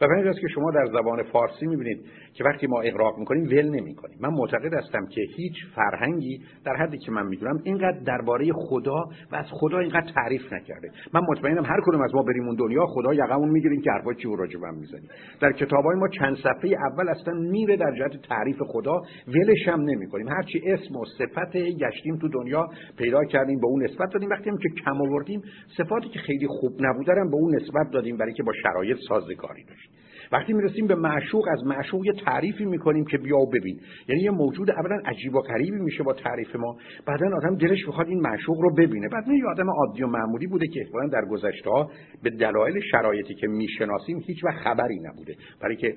[0.00, 2.04] و به که شما در زبان فارسی می‌بینید
[2.34, 4.16] که وقتی ما اقراق می‌کنیم ول نمی‌کنیم.
[4.20, 9.36] من معتقد هستم که هیچ فرهنگی در حدی که من می‌دونم اینقدر درباره خدا و
[9.36, 10.90] از خدا اینقدر تعریف نکرده.
[11.14, 14.28] من مطمئنم هر کدوم از ما بریم اون دنیا خدا یقمون می‌گیریم که حرفا چی
[14.38, 15.08] راجع من می‌زنیم.
[15.40, 20.28] در کتابای ما چند صفحه اول اصلا میره در جهت تعریف خدا ولش هم نمی‌کنیم.
[20.28, 22.68] هرچی اسم و صفت گشتیم تو دنیا
[22.98, 24.28] پیدا کردیم به اون نسبت دادیم.
[24.28, 25.42] وقتی هم که کم آوردیم
[25.76, 29.91] صفاتی که خیلی خوب نبوده به اون نسبت دادیم برای که با شرایط سازگاری داشت
[30.32, 33.80] وقتی می‌رسیم به معشوق از معشوق یه تعریفی می‌کنیم که بیا و ببین.
[34.08, 36.76] یعنی یه موجود اولا عجیب و غریبی میشه با تعریف ما.
[37.06, 39.08] بعدا آدم دلش می‌خواد این معشوق رو ببینه.
[39.08, 41.90] بعد یه آدم عادی و معمولی بوده که احتمالاً در گذشته ها
[42.22, 45.34] به دلایل شرایطی که می‌شناسیم هیچ وقت خبری نبوده.
[45.60, 45.94] برای که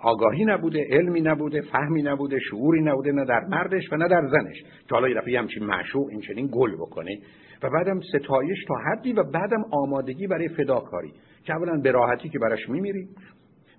[0.00, 4.62] آگاهی نبوده علمی نبوده فهمی نبوده شعوری نبوده نه در مردش و نه در زنش.
[4.62, 7.18] که حالا یه همچین معشوق این چنین گل بکنه.
[7.62, 11.12] و بعدم ستایش تا حدی و بعدم آمادگی برای فداکاری.
[11.44, 13.08] که اولا به راحتی که براش میمیریم.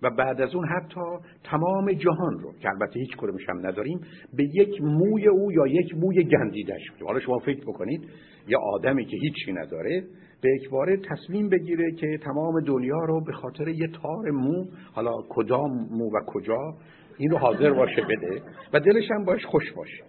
[0.02, 1.02] و بعد از اون حتی
[1.44, 4.02] تمام جهان رو که البته هیچ کدومش هم نداریم
[4.34, 8.10] به یک موی او یا یک موی گندیدش حالا شما فکر بکنید
[8.48, 10.04] یه آدمی که هیچی نداره
[10.42, 15.72] به اکباره تصمیم بگیره که تمام دنیا رو به خاطر یه تار مو حالا کدام
[15.72, 16.74] مو و کجا
[17.18, 18.42] این رو حاضر باشه بده
[18.74, 20.04] و دلش هم باش خوش باشه.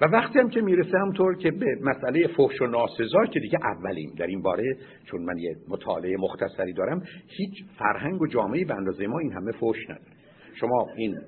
[0.00, 4.14] و وقتی هم که می‌رسه همطور که به مسئله فحش و ناسزا که دیگه اولیم
[4.18, 9.06] در این باره چون من یه مطالعه مختصری دارم هیچ فرهنگ و جامعه به اندازه
[9.06, 10.18] ما این همه فحش نداره.
[10.60, 11.18] شما این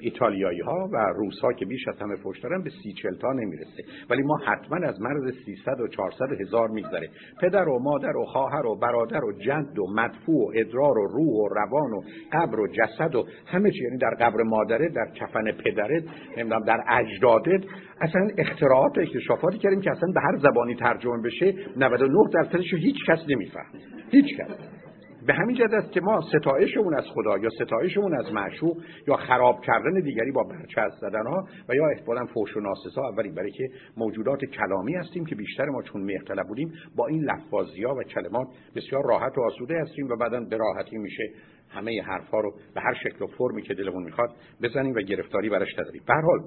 [0.00, 3.32] ایتالیایی ها و روس ها که بیش از همه فوش دارن به سی چل تا
[3.32, 3.82] نمی‌رسه.
[4.10, 7.08] ولی ما حتما از مرز 300 و 400 هزار میگذره.
[7.40, 11.34] پدر و مادر و خواهر و برادر و جد و مدفوع و ادرار و روح
[11.34, 12.00] و روان و
[12.32, 13.84] قبر و جسد و همه چی.
[13.84, 16.04] یعنی در قبر مادره در کفن پدرت
[16.36, 17.64] نمی‌دونم در اجدادت.
[18.00, 23.18] اصلا اختراعات اکتشافاتی کردیم که اصلا به هر زبانی ترجمه بشه 99 درصدش هیچ کس
[23.28, 23.72] نمیفهم
[24.10, 24.83] هیچ کس.
[25.26, 28.76] به همین جد است که ما ستایشمون از خدا یا ستایشمون از معشوق
[29.08, 33.30] یا خراب کردن دیگری با برچسب زدن ها و یا احتمالا فوش و ناسزا اولی
[33.30, 37.94] برای که موجودات کلامی هستیم که بیشتر ما چون مختلف بودیم با این لفاظی ها
[37.94, 41.22] و کلمات بسیار راحت و آسوده هستیم و بعدا به راحتی میشه
[41.68, 44.30] همه حرفها رو به هر شکل و فرمی که دلمون می‌خواد
[44.62, 46.02] بزنیم و گرفتاری براش نداریم.
[46.06, 46.40] به حال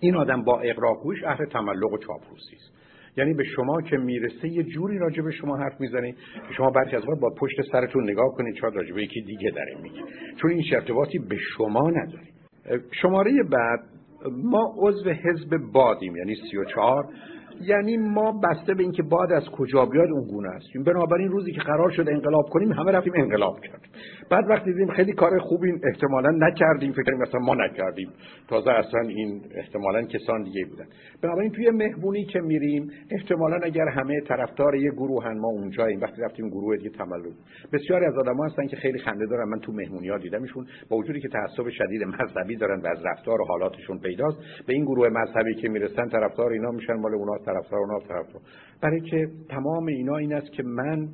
[0.00, 2.83] این آدم با اقراقوش اهل تملق و چاپلوسی است.
[3.16, 6.12] یعنی به شما که می‌رسه یه جوری راجع به شما حرف می‌زنه
[6.48, 9.76] که شما برخی از با پشت سرتون نگاه کنید چرا راجع به یکی دیگه داره
[9.82, 10.00] میگه.
[10.36, 12.28] چون این ارتباطی به شما نداری
[12.90, 13.80] شماره بعد
[14.44, 17.08] ما عضو حزب بادیم یعنی 34
[17.60, 21.60] یعنی ما بسته به اینکه باد از کجا بیاد اون گونه است بنابراین روزی که
[21.60, 23.90] قرار شد انقلاب کنیم همه رفتیم انقلاب کردیم
[24.30, 28.08] بعد وقتی دیدیم خیلی کار خوبی احتمالا نکردیم فکر کنیم مثلا ما نکردیم.
[28.48, 30.84] تازه اصلا این احتمالا کسان دیگه بودن.
[31.22, 36.00] بنابراین توی مهمونی که میریم احتمالا اگر همه طرفدار یه گروهن ما اونجاییم.
[36.00, 37.32] وقتی رفتیم گروه دیگه تملق.
[37.72, 39.48] بسیاری از آدم‌ها هستن که خیلی خنده دارن.
[39.48, 43.40] من تو مهمونی ها دیدمشون با وجودی که تعصب شدید مذهبی دارن و از رفتار
[43.40, 47.80] و حالاتشون پیداست به این گروه مذهبی که می‌رسن طرفدار اینا میشن مال اونا طرفدار
[47.80, 48.42] اونا طرفدار
[48.80, 51.08] برای که تمام اینا این است که من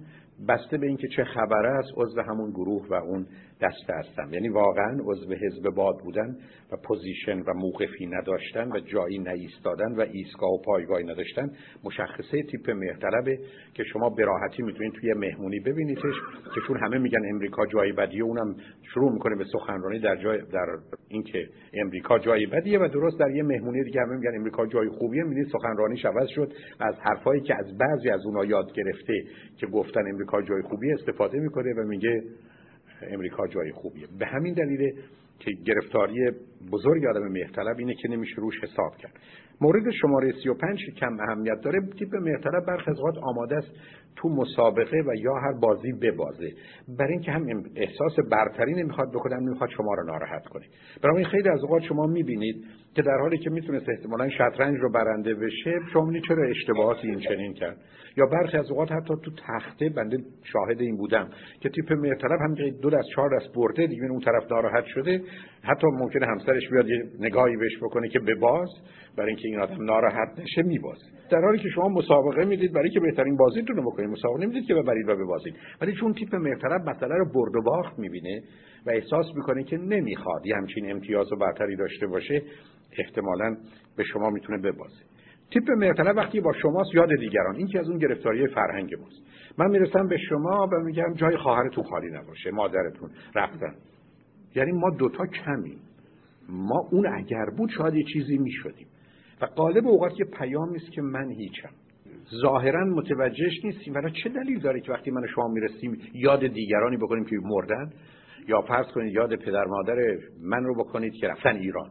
[0.48, 3.26] بسته به اینکه چه خبر است عضو همون گروه و اون
[3.62, 4.28] دسته هستم.
[4.32, 6.36] یعنی واقعا عضو حزب باد بودن
[6.72, 11.50] و position و موقفی نداشتن و جایی نایستادن و ایستگاه و پایگاهی نداشتن
[11.84, 13.38] مشخصه تیپ مهرطلبه
[13.74, 16.14] که شما به راحتی می‌تونید توی مهمونی ببینیدش
[16.54, 18.56] که چون همه میگن امریکا جای بدیه اونم
[18.94, 20.66] شروع می‌کنه به سخنرانی در جای در
[21.08, 25.22] اینکه امریکا جای بدیه و درست در یه مهمونی دیگه همه میگن امریکا جای خوبیه
[25.22, 26.52] می‌بینید سخنرانیش عوض شد.
[26.80, 29.14] از حرفایی که از بعضی از اونها یاد گرفته
[29.56, 32.22] که گفتن امریکا جای خوبی استفاده می‌کنه و میگه
[33.02, 34.06] امریکا جای خوبیه.
[34.18, 34.92] به همین دلیل
[35.38, 36.30] که گرفتاری
[36.72, 39.12] بزرگ آدم مهرطلب اینه که نمیشه روش حساب کرد.
[39.60, 43.70] مورد شماره 35 که کم اهمیت داره تیپ مهرطلب برخی از آماده است
[44.16, 46.52] تو مسابقه و یا هر بازی ببازه.
[46.98, 47.46] برای اینکه هم
[47.76, 50.64] احساس برتری نمی‌خواد بکنه نمی‌خواد شما رو ناراحت کنه.
[51.02, 55.34] برای خیلی از اوقات شما می‌بینید که در حالی که می‌تونست احتمالا شطرنج رو برنده
[55.34, 57.76] بشه شما چرا اشتباهاتی این چنین کرد؟
[58.16, 61.28] یا برخی از اوقات حتی تو تخته بنده شاهد این بودم
[61.60, 65.22] که تیپ مرتلب هم دو دست چهار دست برده دیگه اون طرف ناراحت شده.
[65.62, 68.68] حتی ممکنه همسرش بیاد یه نگاهی بهش بکنه که بباز
[69.16, 71.04] برای اینکه این آدم ناراحت نشه میبازه.
[71.30, 74.74] در حالی که شما مسابقه می‌دید برای که بهترین بازیتون رو بکنید مسابقه نمی‌دید که
[74.74, 75.54] ببرید و ببازید.
[75.80, 78.42] ولی چون تیپ مرتلب مسئله رو برد و باخت می‌بینه
[78.86, 82.42] و احساس می‌کنه که نمی‌خواد یه همچین امتیاز و برتری داشته باشه
[82.98, 83.56] احتمالا
[83.96, 85.04] به شما می‌تونه ببازه.
[85.50, 87.56] تیپ مرتلب وقتی با شماست یاد دیگران.
[87.56, 89.22] این که از اون گرفتاری فرهنگ ماست.
[89.58, 93.74] من می‌رسم به شما و میگم جای خواهرتون خالی نباشه مادرتون رفتن.
[94.54, 95.78] یعنی ما دوتا کمیم
[96.48, 98.86] ما اون اگر بود شاید یه چیزی می‌شدیم.
[99.40, 101.70] و قالب اوقات یه پیامی است که من هیچم.
[102.42, 103.94] ظاهرا متوجهش نیستیم.
[103.94, 107.90] ولی چه دلیل داره که وقتی من شما می‌رسیم یاد دیگرانی بکنیم که مردن؟
[108.48, 109.96] یا فرض کنید یاد پدر مادر
[110.42, 111.90] من رو بکنید که رفتن ایران.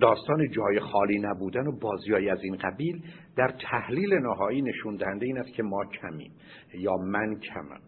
[0.00, 3.02] داستان جای خالی نبودن و بازیایی از این قبیل
[3.36, 6.32] در تحلیل نهایی نشون دهنده این است که ما کمیم.
[6.74, 7.80] یا من کمم.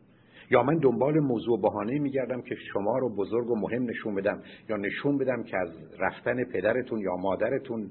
[0.51, 4.77] یا من دنبال موضوع بهانه میگردم که شما رو بزرگ و مهم نشون بدم یا
[4.77, 5.69] نشون بدم که از
[5.99, 7.91] رفتن پدرتون یا مادرتون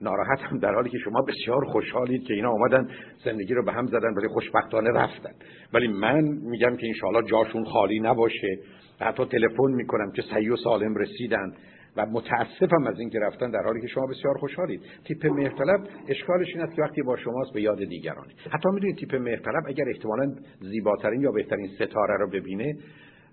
[0.00, 2.88] ناراحتم در حالی که شما بسیار خوشحالید که اینا آمدن
[3.24, 5.30] زندگی رو به هم زدن ولی خوشبختانه رفتن.
[5.72, 8.58] ولی من میگم که انشاءالله جاشون خالی نباشه.
[9.00, 11.52] حتی تلفن می‌کنم که سعی و سالم رسیدن.
[11.98, 14.80] و متاسفم از اینکه رفتن در حالی که شما بسیار خوشحالید.
[15.04, 19.14] تیپ مهرطلب اشکالش این است که وقتی با شماست به یاد دیگرانی حتی می‌دونید تیپ
[19.14, 22.76] مهرطلب اگر احتمالا زیباترین یا بهترین ستاره رو ببینه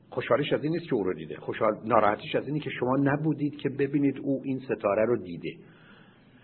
[0.10, 1.36] خوشحالیش از این نیست که او رو دیده.
[1.36, 5.50] خوشحال ناراحتیش از اینی که شما نبودید که ببینید او این ستاره رو دیده.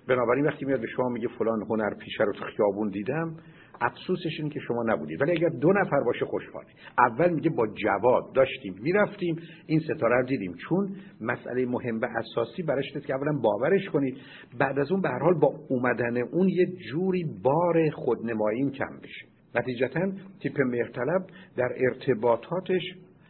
[0.08, 3.36] بنابراین وقتی میاد به شما میگه فلان هنر پیشه رو تو خیابون دیدم
[3.82, 5.22] افسوسش این که شما نبودید.
[5.22, 10.26] ولی اگر دو نفر باشه خوشحالی اول میگه با جواد داشتیم می‌رفتیم این ستاره رو
[10.26, 10.54] دیدیم.
[10.54, 14.18] چون مسئله مهم و اساسی براش نیست که اولا باورش کنید.
[14.60, 19.26] بعد از اون به هر حال با اومدن اون یه جوری بار خودنمایی کم بشه.
[19.56, 21.22] نتیجتا تیپ مهرطلب
[21.58, 22.82] در ارتباطاتش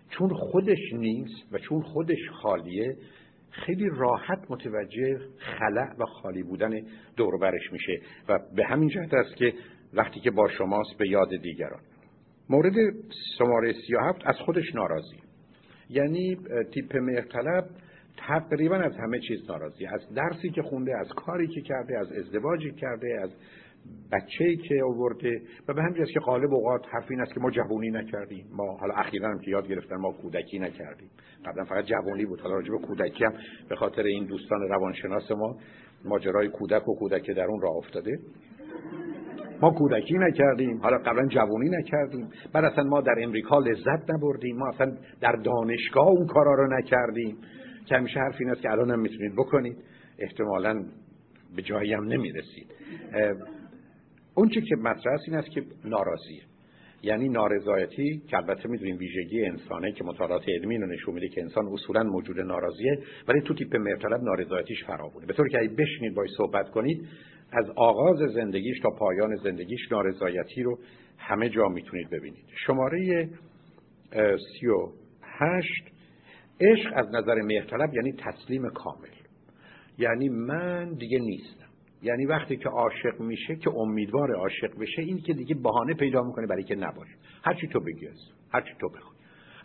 [0.09, 2.95] چون خودش نیست و چون خودش خالیه
[3.51, 6.71] خیلی راحت متوجه خلع و خالی بودن
[7.17, 8.01] دوربرش میشه.
[8.29, 9.53] و به همین جهت است که
[9.93, 11.81] وقتی که با شماست به یاد دیگران.
[12.49, 12.73] مورد
[13.37, 15.17] شماره 37 از خودش ناراضی.
[15.89, 16.37] یعنی
[16.73, 17.65] تیپ مهرطلب
[18.17, 19.85] تقریبا از همه چیز ناراضی.
[19.85, 23.29] از درسی که خونده از کاری که کرده از ازدواجی کرده از
[24.11, 27.89] بچه‌ای که آورده و به همین که قالب اوقات حرف این است که ما جوونی
[27.89, 28.45] نکردیم.
[28.51, 31.09] ما حالا اخیرا هم که یاد گرفتن ما کودکی نکردیم.
[31.45, 32.41] قبلا فقط جوونی بود.
[32.41, 33.33] حالا راجع به کودکی هم
[33.69, 35.57] به خاطر این دوستان روانشناس ما
[36.05, 38.19] ماجرای کودک و کودک در اون راه افتاده.
[39.61, 42.29] ما کودکی نکردیم حالا قبلا جوانی نکردیم.
[42.53, 44.57] بعد اصلا ما در امریکا لذت نبردیم.
[44.57, 47.37] ما اصلا در دانشگاه اون کارا رو نکردیم.
[47.85, 49.77] که همیشه حرف این است که الان هم می‌تونید بکنید.
[50.19, 50.83] احتمالا
[51.55, 52.67] به جایی هم نمی‌رسید.
[54.35, 56.41] اون چی که مطرح است این است که ناراضیه
[57.03, 61.67] یعنی نارضایتی که البته می‌دونیم ویژگی انسانه که مطالعات علمی رو نشون میده که انسان
[61.67, 66.29] اصولا موجود ناراضیه ولی تو تیپ مرتلب نارضایتیش فراوونه به طور که اگه بشینید باید
[66.37, 67.07] صحبت کنید
[67.51, 70.79] از آغاز زندگیش تا پایان زندگیش نارضایتی رو
[71.17, 72.45] همه جا می‌تونید ببینید.
[72.67, 73.29] شماره
[74.59, 74.87] سی و
[75.23, 75.83] هشت
[76.61, 79.07] عشق از نظر مهرطلب یعنی تسلیم کامل.
[79.97, 81.65] یعنی من دیگه نیستم.
[82.03, 86.47] یعنی وقتی که عاشق میشه که امیدوار عاشق بشه این که دیگه بهانه پیدا می‌کنه
[86.47, 87.13] برای که نباشه.
[87.43, 88.07] هرچی تو بگی
[88.53, 89.10] هرچی تو بخوای.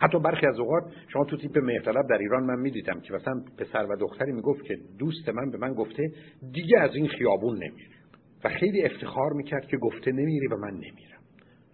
[0.01, 3.85] حتی برخی از اوقات شما تو تیپ مهرطلب در ایران من می‌دیدم که مثلا پسر
[3.89, 6.11] و دختری می‌گفت که دوست من به من گفته
[6.51, 7.97] دیگه از این خیابون نمیره.
[8.43, 11.21] و خیلی افتخار می‌کرد که گفته نمیری و من نمیرم.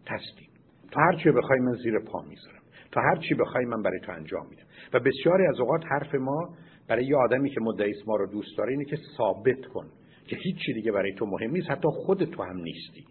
[0.05, 0.49] تسلیم.
[0.91, 2.61] تا هرچی بخوای من زیر پا می‌ذارم.
[2.91, 4.63] تا هرچی بخوای من برای تو انجام میدم.
[4.93, 6.49] و بسیاری از اوقات حرف ما
[6.87, 9.85] برای یه آدمی که مدعی ما رو دوست داره اینه که ثابت کن
[10.27, 11.71] که هیچی دیگه برای تو مهم نیست.
[11.71, 13.05] حتی خود تو هم نیستی.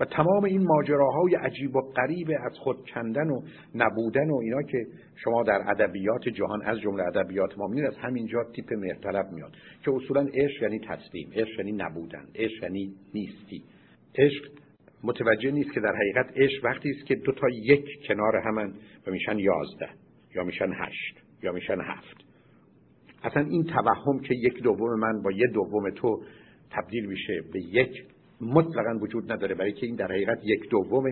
[0.00, 3.40] و تمام این ماجراهای عجیب و غریب از خود کندن و
[3.74, 4.86] نبودن و اینا که
[5.24, 9.52] شما در ادبیات جهان از جمله ادبیات ما می‌بینید از همینجا تیپ مرتلب میاد
[9.84, 13.62] که اصولا عشق یعنی تسلیم عشق یعنی نبودن عشق یعنی نیستی.
[14.18, 14.44] عشق
[15.04, 18.72] متوجه نیست که در حقیقت عشق وقتی است که دو تا یک کنار همن
[19.06, 19.88] و میشن یازده
[20.34, 22.16] یا میشن هشت یا میشن هفت.
[23.22, 26.22] اصلا این توهم که یک دوم من با یه دوم تو
[26.70, 28.04] تبدیل میشه به یک
[28.40, 31.04] مطلقا وجود نداره برای که این در حقیقت یک دوم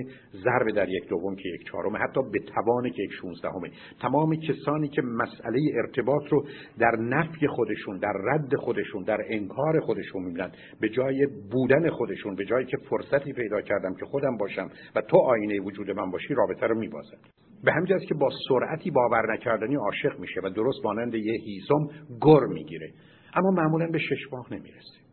[0.44, 3.70] ضرب در یک دوم که یک چهارم حتی به توان که یک شونزدهمه.
[4.00, 6.44] تمام کسانی که مسئله ارتباط رو
[6.78, 10.50] در نفی خودشون در رد خودشون در انکار خودشون می‌بینن
[10.80, 15.16] به جای بودن خودشون به جایی که فرصتی پیدا کردم که خودم باشم و تو
[15.16, 17.18] آینه وجود من باشی رابطه رو میبازن
[17.64, 21.88] به همین که با سرعتی باور نکردنی عاشق میشه و درست مانند یه هیزم
[22.20, 22.90] گر می‌گیره.
[23.34, 25.07] اما معمولا به شش ماه نمی‌رسه.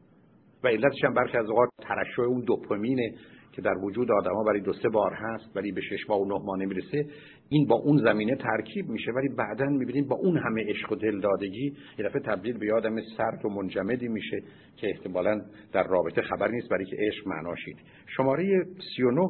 [0.66, 3.12] و علتش هم برخی از اوقات ترشح اون دوپامینه
[3.52, 6.46] که در وجود آدما برای دو سه بار هست ولی به شش ماه و نه
[6.46, 7.06] ماه نمی‌رسه.
[7.50, 11.74] این با اون زمینه ترکیب میشه ولی بعدا می‌بینید با اون همه عشق و دلدادگی
[12.00, 14.38] یه دفعه تبدیل به آدم سرد و منجمدی میشه
[14.76, 15.42] که احتمالا
[15.74, 17.78] در رابطه خبر نیست برای که عشق معناشید
[18.18, 18.66] شماره
[18.98, 19.30] 39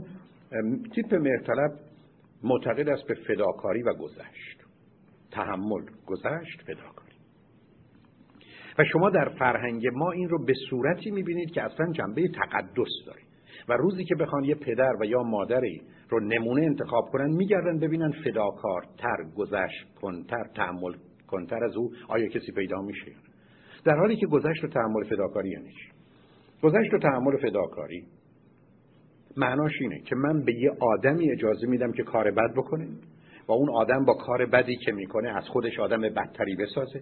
[0.95, 1.71] تیپ مرتلب
[2.43, 4.65] معتقد است به فداکاری و گذشت.
[5.31, 6.94] تحمل گذشت فداکاری.
[8.79, 13.21] و شما در فرهنگ ما این رو به صورتی می‌بینید که اصلا جنبه تقدس داره.
[13.69, 18.11] و روزی که بخوان یه پدر و یا مادری رو نمونه انتخاب کنن میگردن ببینن
[18.11, 20.93] فداکارتر گذشت کنتر تحمل
[21.27, 23.11] کنتر از او آیا کسی پیدا میشه
[23.85, 25.91] در حالی که گذشت و تحمل فداکاری یعنی چی
[26.61, 28.05] گذشت و تحمل فداکاری
[29.37, 32.87] معناش اینه که من به یه آدمی اجازه میدم که کار بد بکنه.
[33.47, 37.01] و اون آدم با کار بدی که می‌کنه از خودش آدم بدتری بسازه.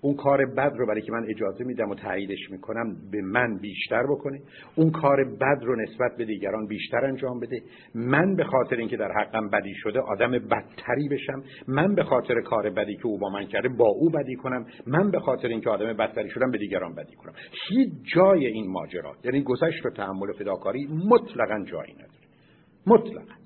[0.00, 4.02] اون کار بد رو برای که من اجازه میدم و تاییدش می‌کنم به من بیشتر
[4.02, 4.40] بکنه.
[4.74, 7.62] اون کار بد رو نسبت به دیگران بیشتر انجام بده.
[7.94, 11.42] من به خاطر اینکه در حقم بدی شده آدم بدتری بشم.
[11.68, 14.66] من به خاطر کار بدی که او با من کرده با او بدی کنم.
[14.86, 17.32] من به خاطر اینکه آدم بدتری شدم به دیگران بدی کنم.
[17.68, 22.24] هیچ جای این ماجرا یعنی گذشت و تحمل فداکاری مطلقا جایی نداره.
[22.86, 23.43] مطلقا.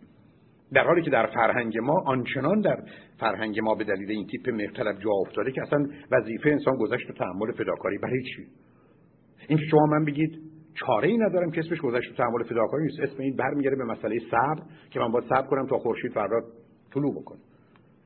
[0.72, 2.76] در حالی که در فرهنگ ما آنچنان در
[3.20, 7.12] فرهنگ ما به دلیل این تیپ مختلف جا افتاده که اصلا وظیفه انسان گذشت و
[7.12, 8.46] تحمل فداکاری برای چی؟
[9.48, 10.40] این شما من بگید
[10.74, 13.00] چاره ای ندارم که اسمش گذشت و تحمل فداکاری نیست.
[13.00, 16.36] اسم این برمیگرده به مسئله صبر که من باید صبر کنم تا خورشید فردا
[16.94, 17.38] طلوع بکنه.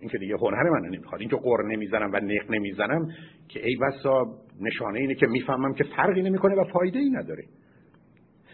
[0.00, 1.20] این که دیگه هنر من نمی‌خواد.
[1.20, 3.08] این که قر نمی‌زنم و نق نمی‌زنم
[3.48, 4.24] که ای بسا
[4.60, 7.44] نشانه اینه که می‌فهمم که فرقی نمی‌کنه و فایده ای نداره.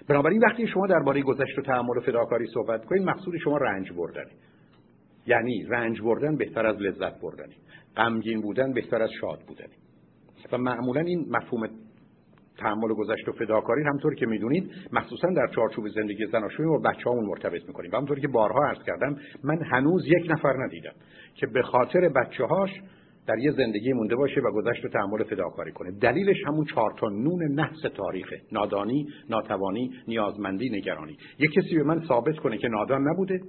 [0.09, 4.31] بنابراین وقتی شما درباره گذشت و تحمل و فداکاری صحبت کنید مقصود شما رنج بردنه.
[5.27, 7.55] یعنی رنج بردن بهتر از لذت بردنی
[7.97, 9.75] غمگین بودن بهتر از شاد بودنی
[10.53, 11.69] و معمولا این مفهوم
[12.59, 17.25] تحمل و گذشت و فداکاری همطور که می‌دونید مخصوصا در چارچوب زندگی زناشویی و بچه‌هامون
[17.25, 17.91] مرتبط می‌کنیم.
[17.93, 20.93] و همطور که بارها عرض کردم من هنوز یک نفر ندیدم
[21.35, 22.71] که به خاطر بچه‌هاش
[23.29, 25.91] در یه زندگی مونده باشه و گذشت و تحمل فداکاری کنه.
[25.91, 28.41] دلیلش همون چهار تا نون نحس تاریخه.
[28.53, 31.17] نادانی ناتوانی نیازمندی نگرانی.
[31.39, 33.41] یه کسی به من ثابت کنه که نادان نبوده.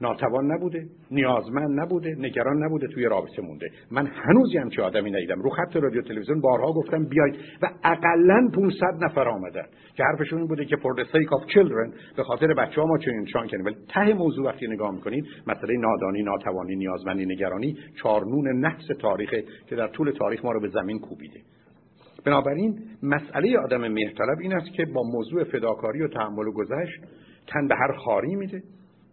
[0.00, 3.70] ناتوان نبوده نیازمند نبوده نگران نبوده توی رابطه مونده.
[3.90, 5.42] من هنوز همچه آدمی ندیدم.
[5.42, 9.66] رو خط رادیو تلویزیون بارها گفتم بیاید و اقلا 500 نفر آمدن.
[9.94, 11.50] که حرفشون این بوده که for the sake of
[12.16, 15.76] به خاطر بچه ها ما چنین چان کنیم ولی ته موضوع وقتی نگاه می‌کنید مسئله
[15.76, 20.98] نادانی ناتوانی نیازمندی نگرانی چارنون نفس تاریخه که در طول تاریخ ما رو به زمین
[20.98, 21.40] کوبیده.
[22.24, 27.00] بنابراین مسئله آدم مهرطلب این است که با موضوع فداکاری و تحمل و گذشت
[27.46, 28.62] تن به هر خاری میده.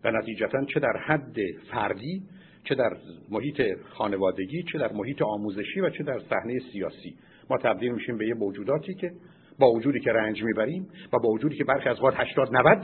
[0.04, 1.36] و نتیجتا چه در حد
[1.72, 2.24] فردی
[2.64, 2.98] چه در
[3.32, 7.16] محیط خانوادگی چه در محیط آموزشی و چه در صحنه سیاسی.
[7.50, 9.12] ما تبدیل میشیم به یه موجوداتی که
[9.60, 12.82] با وجودی که رنج می‌بریم و با وجودی که برخی از اوقات 80 90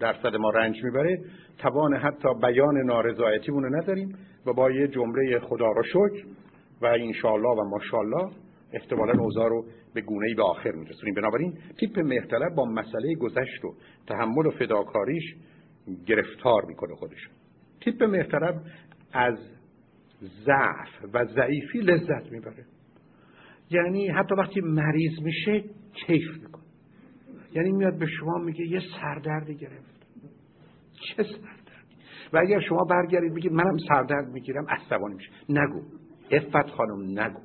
[0.00, 1.18] درصد ما رنج می‌بره
[1.58, 6.26] توان حتی بیان نارضایتیمون رو نداریم و با یه جمله خدا رو شکر
[6.82, 8.30] و انشالله و ماشاءالله
[8.72, 11.14] احتمالا اوضاع رو به گونه ای به آخر میرسونیم.
[11.14, 13.74] بنابراین تیپ مهرطلب با مسئله گذشت و
[14.06, 15.34] تحمل و فداکاریش
[16.06, 17.28] گرفتار می‌کنه خودش.
[17.80, 18.62] تیپ مهرطلب
[19.12, 19.38] از
[20.44, 22.64] ضعف و ضعیفی لذت می‌بره.
[23.70, 26.64] یعنی حتی وقتی مریض میشه کیف می‌کنه.
[27.54, 30.06] یعنی میاد به شما میگه یه سردردی گرفت.
[30.92, 31.96] چه سردردی؟
[32.32, 35.82] و اگر شما برگردید بگید منم سردرد می‌گیرم عصبانی میشه نگو.
[36.30, 37.40] افت خانم نگو.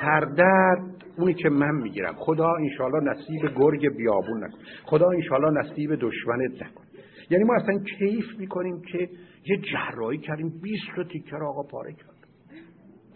[0.00, 2.14] سردرد اونی که من می‌گیرم.
[2.14, 4.58] خدا انشالله نصیب گرگ بیابون نکن.
[4.84, 6.84] خدا انشالله نصیب دشمنت نکن.
[7.30, 8.98] یعنی ما اصلا کیف می‌کنیم که
[9.46, 12.28] یه جراحی کردیم 20 تا تیکر آقا پاره کرد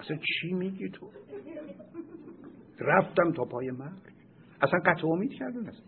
[0.01, 1.11] اصلا چی میگی تو؟
[2.81, 4.15] رفتم تا پای مرگ.
[4.63, 5.85] اصلا قطع امید کردن اصلا.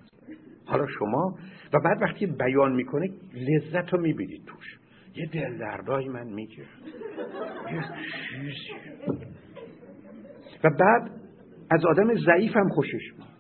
[0.66, 1.38] حالا شما
[1.72, 4.78] و بعد وقتی بیان می‌کنه لذت رو می‌بینید توش.
[5.14, 6.66] یه دل دردای من می‌گیره
[7.72, 7.82] یه
[8.52, 9.26] چیزی.
[10.64, 11.10] و بعد
[11.70, 13.35] از آدم ضعیف هم خوشش میاد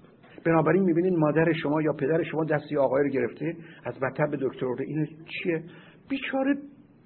[0.46, 4.76] بنابراین می‌بینید مادر شما یا پدر شما دستی آقای رو گرفته از مطب دکتر رو
[4.86, 5.62] این چیه؟
[6.08, 6.54] بیچاره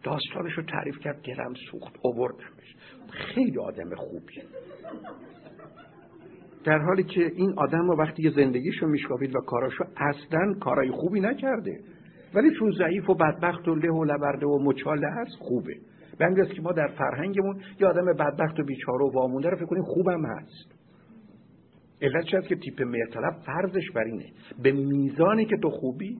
[0.02, 2.76] داستانش رو تعریف کرد گرم سوخت اووردمش
[3.10, 4.42] خیلی آدم خوبیه
[6.64, 11.80] در حالی که این آدم رو وقتی زندگیشو میشکافید و کاراشو اصلا کارای خوبی نکرده
[12.34, 15.74] ولی چون ضعیف و بدبخت و له و لبرده و مچاله هست خوبه.
[16.18, 19.82] به که ما در فرهنگمون یه آدم بدبخت و بیچاره و وامونده رو فکر کنیم
[19.82, 20.79] خوبم هست.
[22.02, 24.32] علت چه که تیپ مرطلب فرضش بر اینه.
[24.62, 26.18] به میزانی که تو خوبی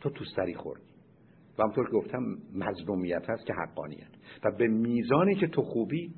[0.00, 0.84] تو تو سری خوردی.
[1.58, 2.22] و همطور که گفتم
[2.54, 4.10] مظلومیت هست که حقانیت.
[4.44, 6.14] و به میزانی که تو خوبی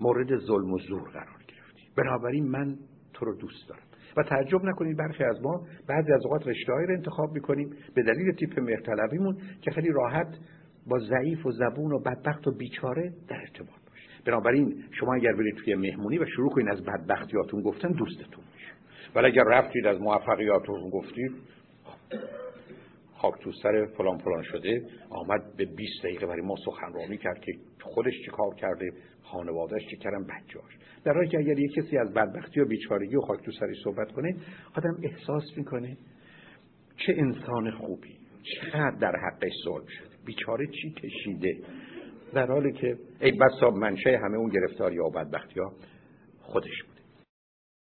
[0.00, 1.82] مورد ظلم و زور قرار گرفتی.
[1.96, 2.76] بنابراین من
[3.12, 3.82] تو رو دوست دارم.
[4.16, 8.32] و تعجب نکنید برخی از ما بعضی از اوقات رشته رو انتخاب می‌کنیم به دلیل
[8.32, 10.38] تیپ مهرطلبیمون که خیلی راحت
[10.86, 13.83] با ضعیف و زبون و بدبخت و بیچاره در ارتباط.
[14.26, 18.72] بنابراین شما اگر برید توی مهمونی و شروع کنید از بدبختیاتون گفتن دوستتون میشه.
[19.14, 21.32] ولی اگر رفتید از موفقیاتون گفتید
[23.14, 27.52] خاک تو سر فلان فلان شده آمد به 20 دقیقه برای ما سخنرانی کرد که
[27.82, 28.90] خودش چی کار کرده
[29.22, 33.20] خانوادهش چی کردن بچه‌اش در حالی که اگر یک کسی از بدبختی و بیچارگی و
[33.20, 34.36] خاک تو سری صحبت کنه
[34.76, 35.96] آدم احساس می‌کنه
[36.96, 40.16] چه انسان خوبی چقدر در حقش ظلم شده.
[40.26, 41.56] بیچاره چی کشیده؟
[42.32, 45.72] در حالی که ای بسا منشه همه اون گرفتاری و بدبختی ها
[46.42, 46.93] خودش بود.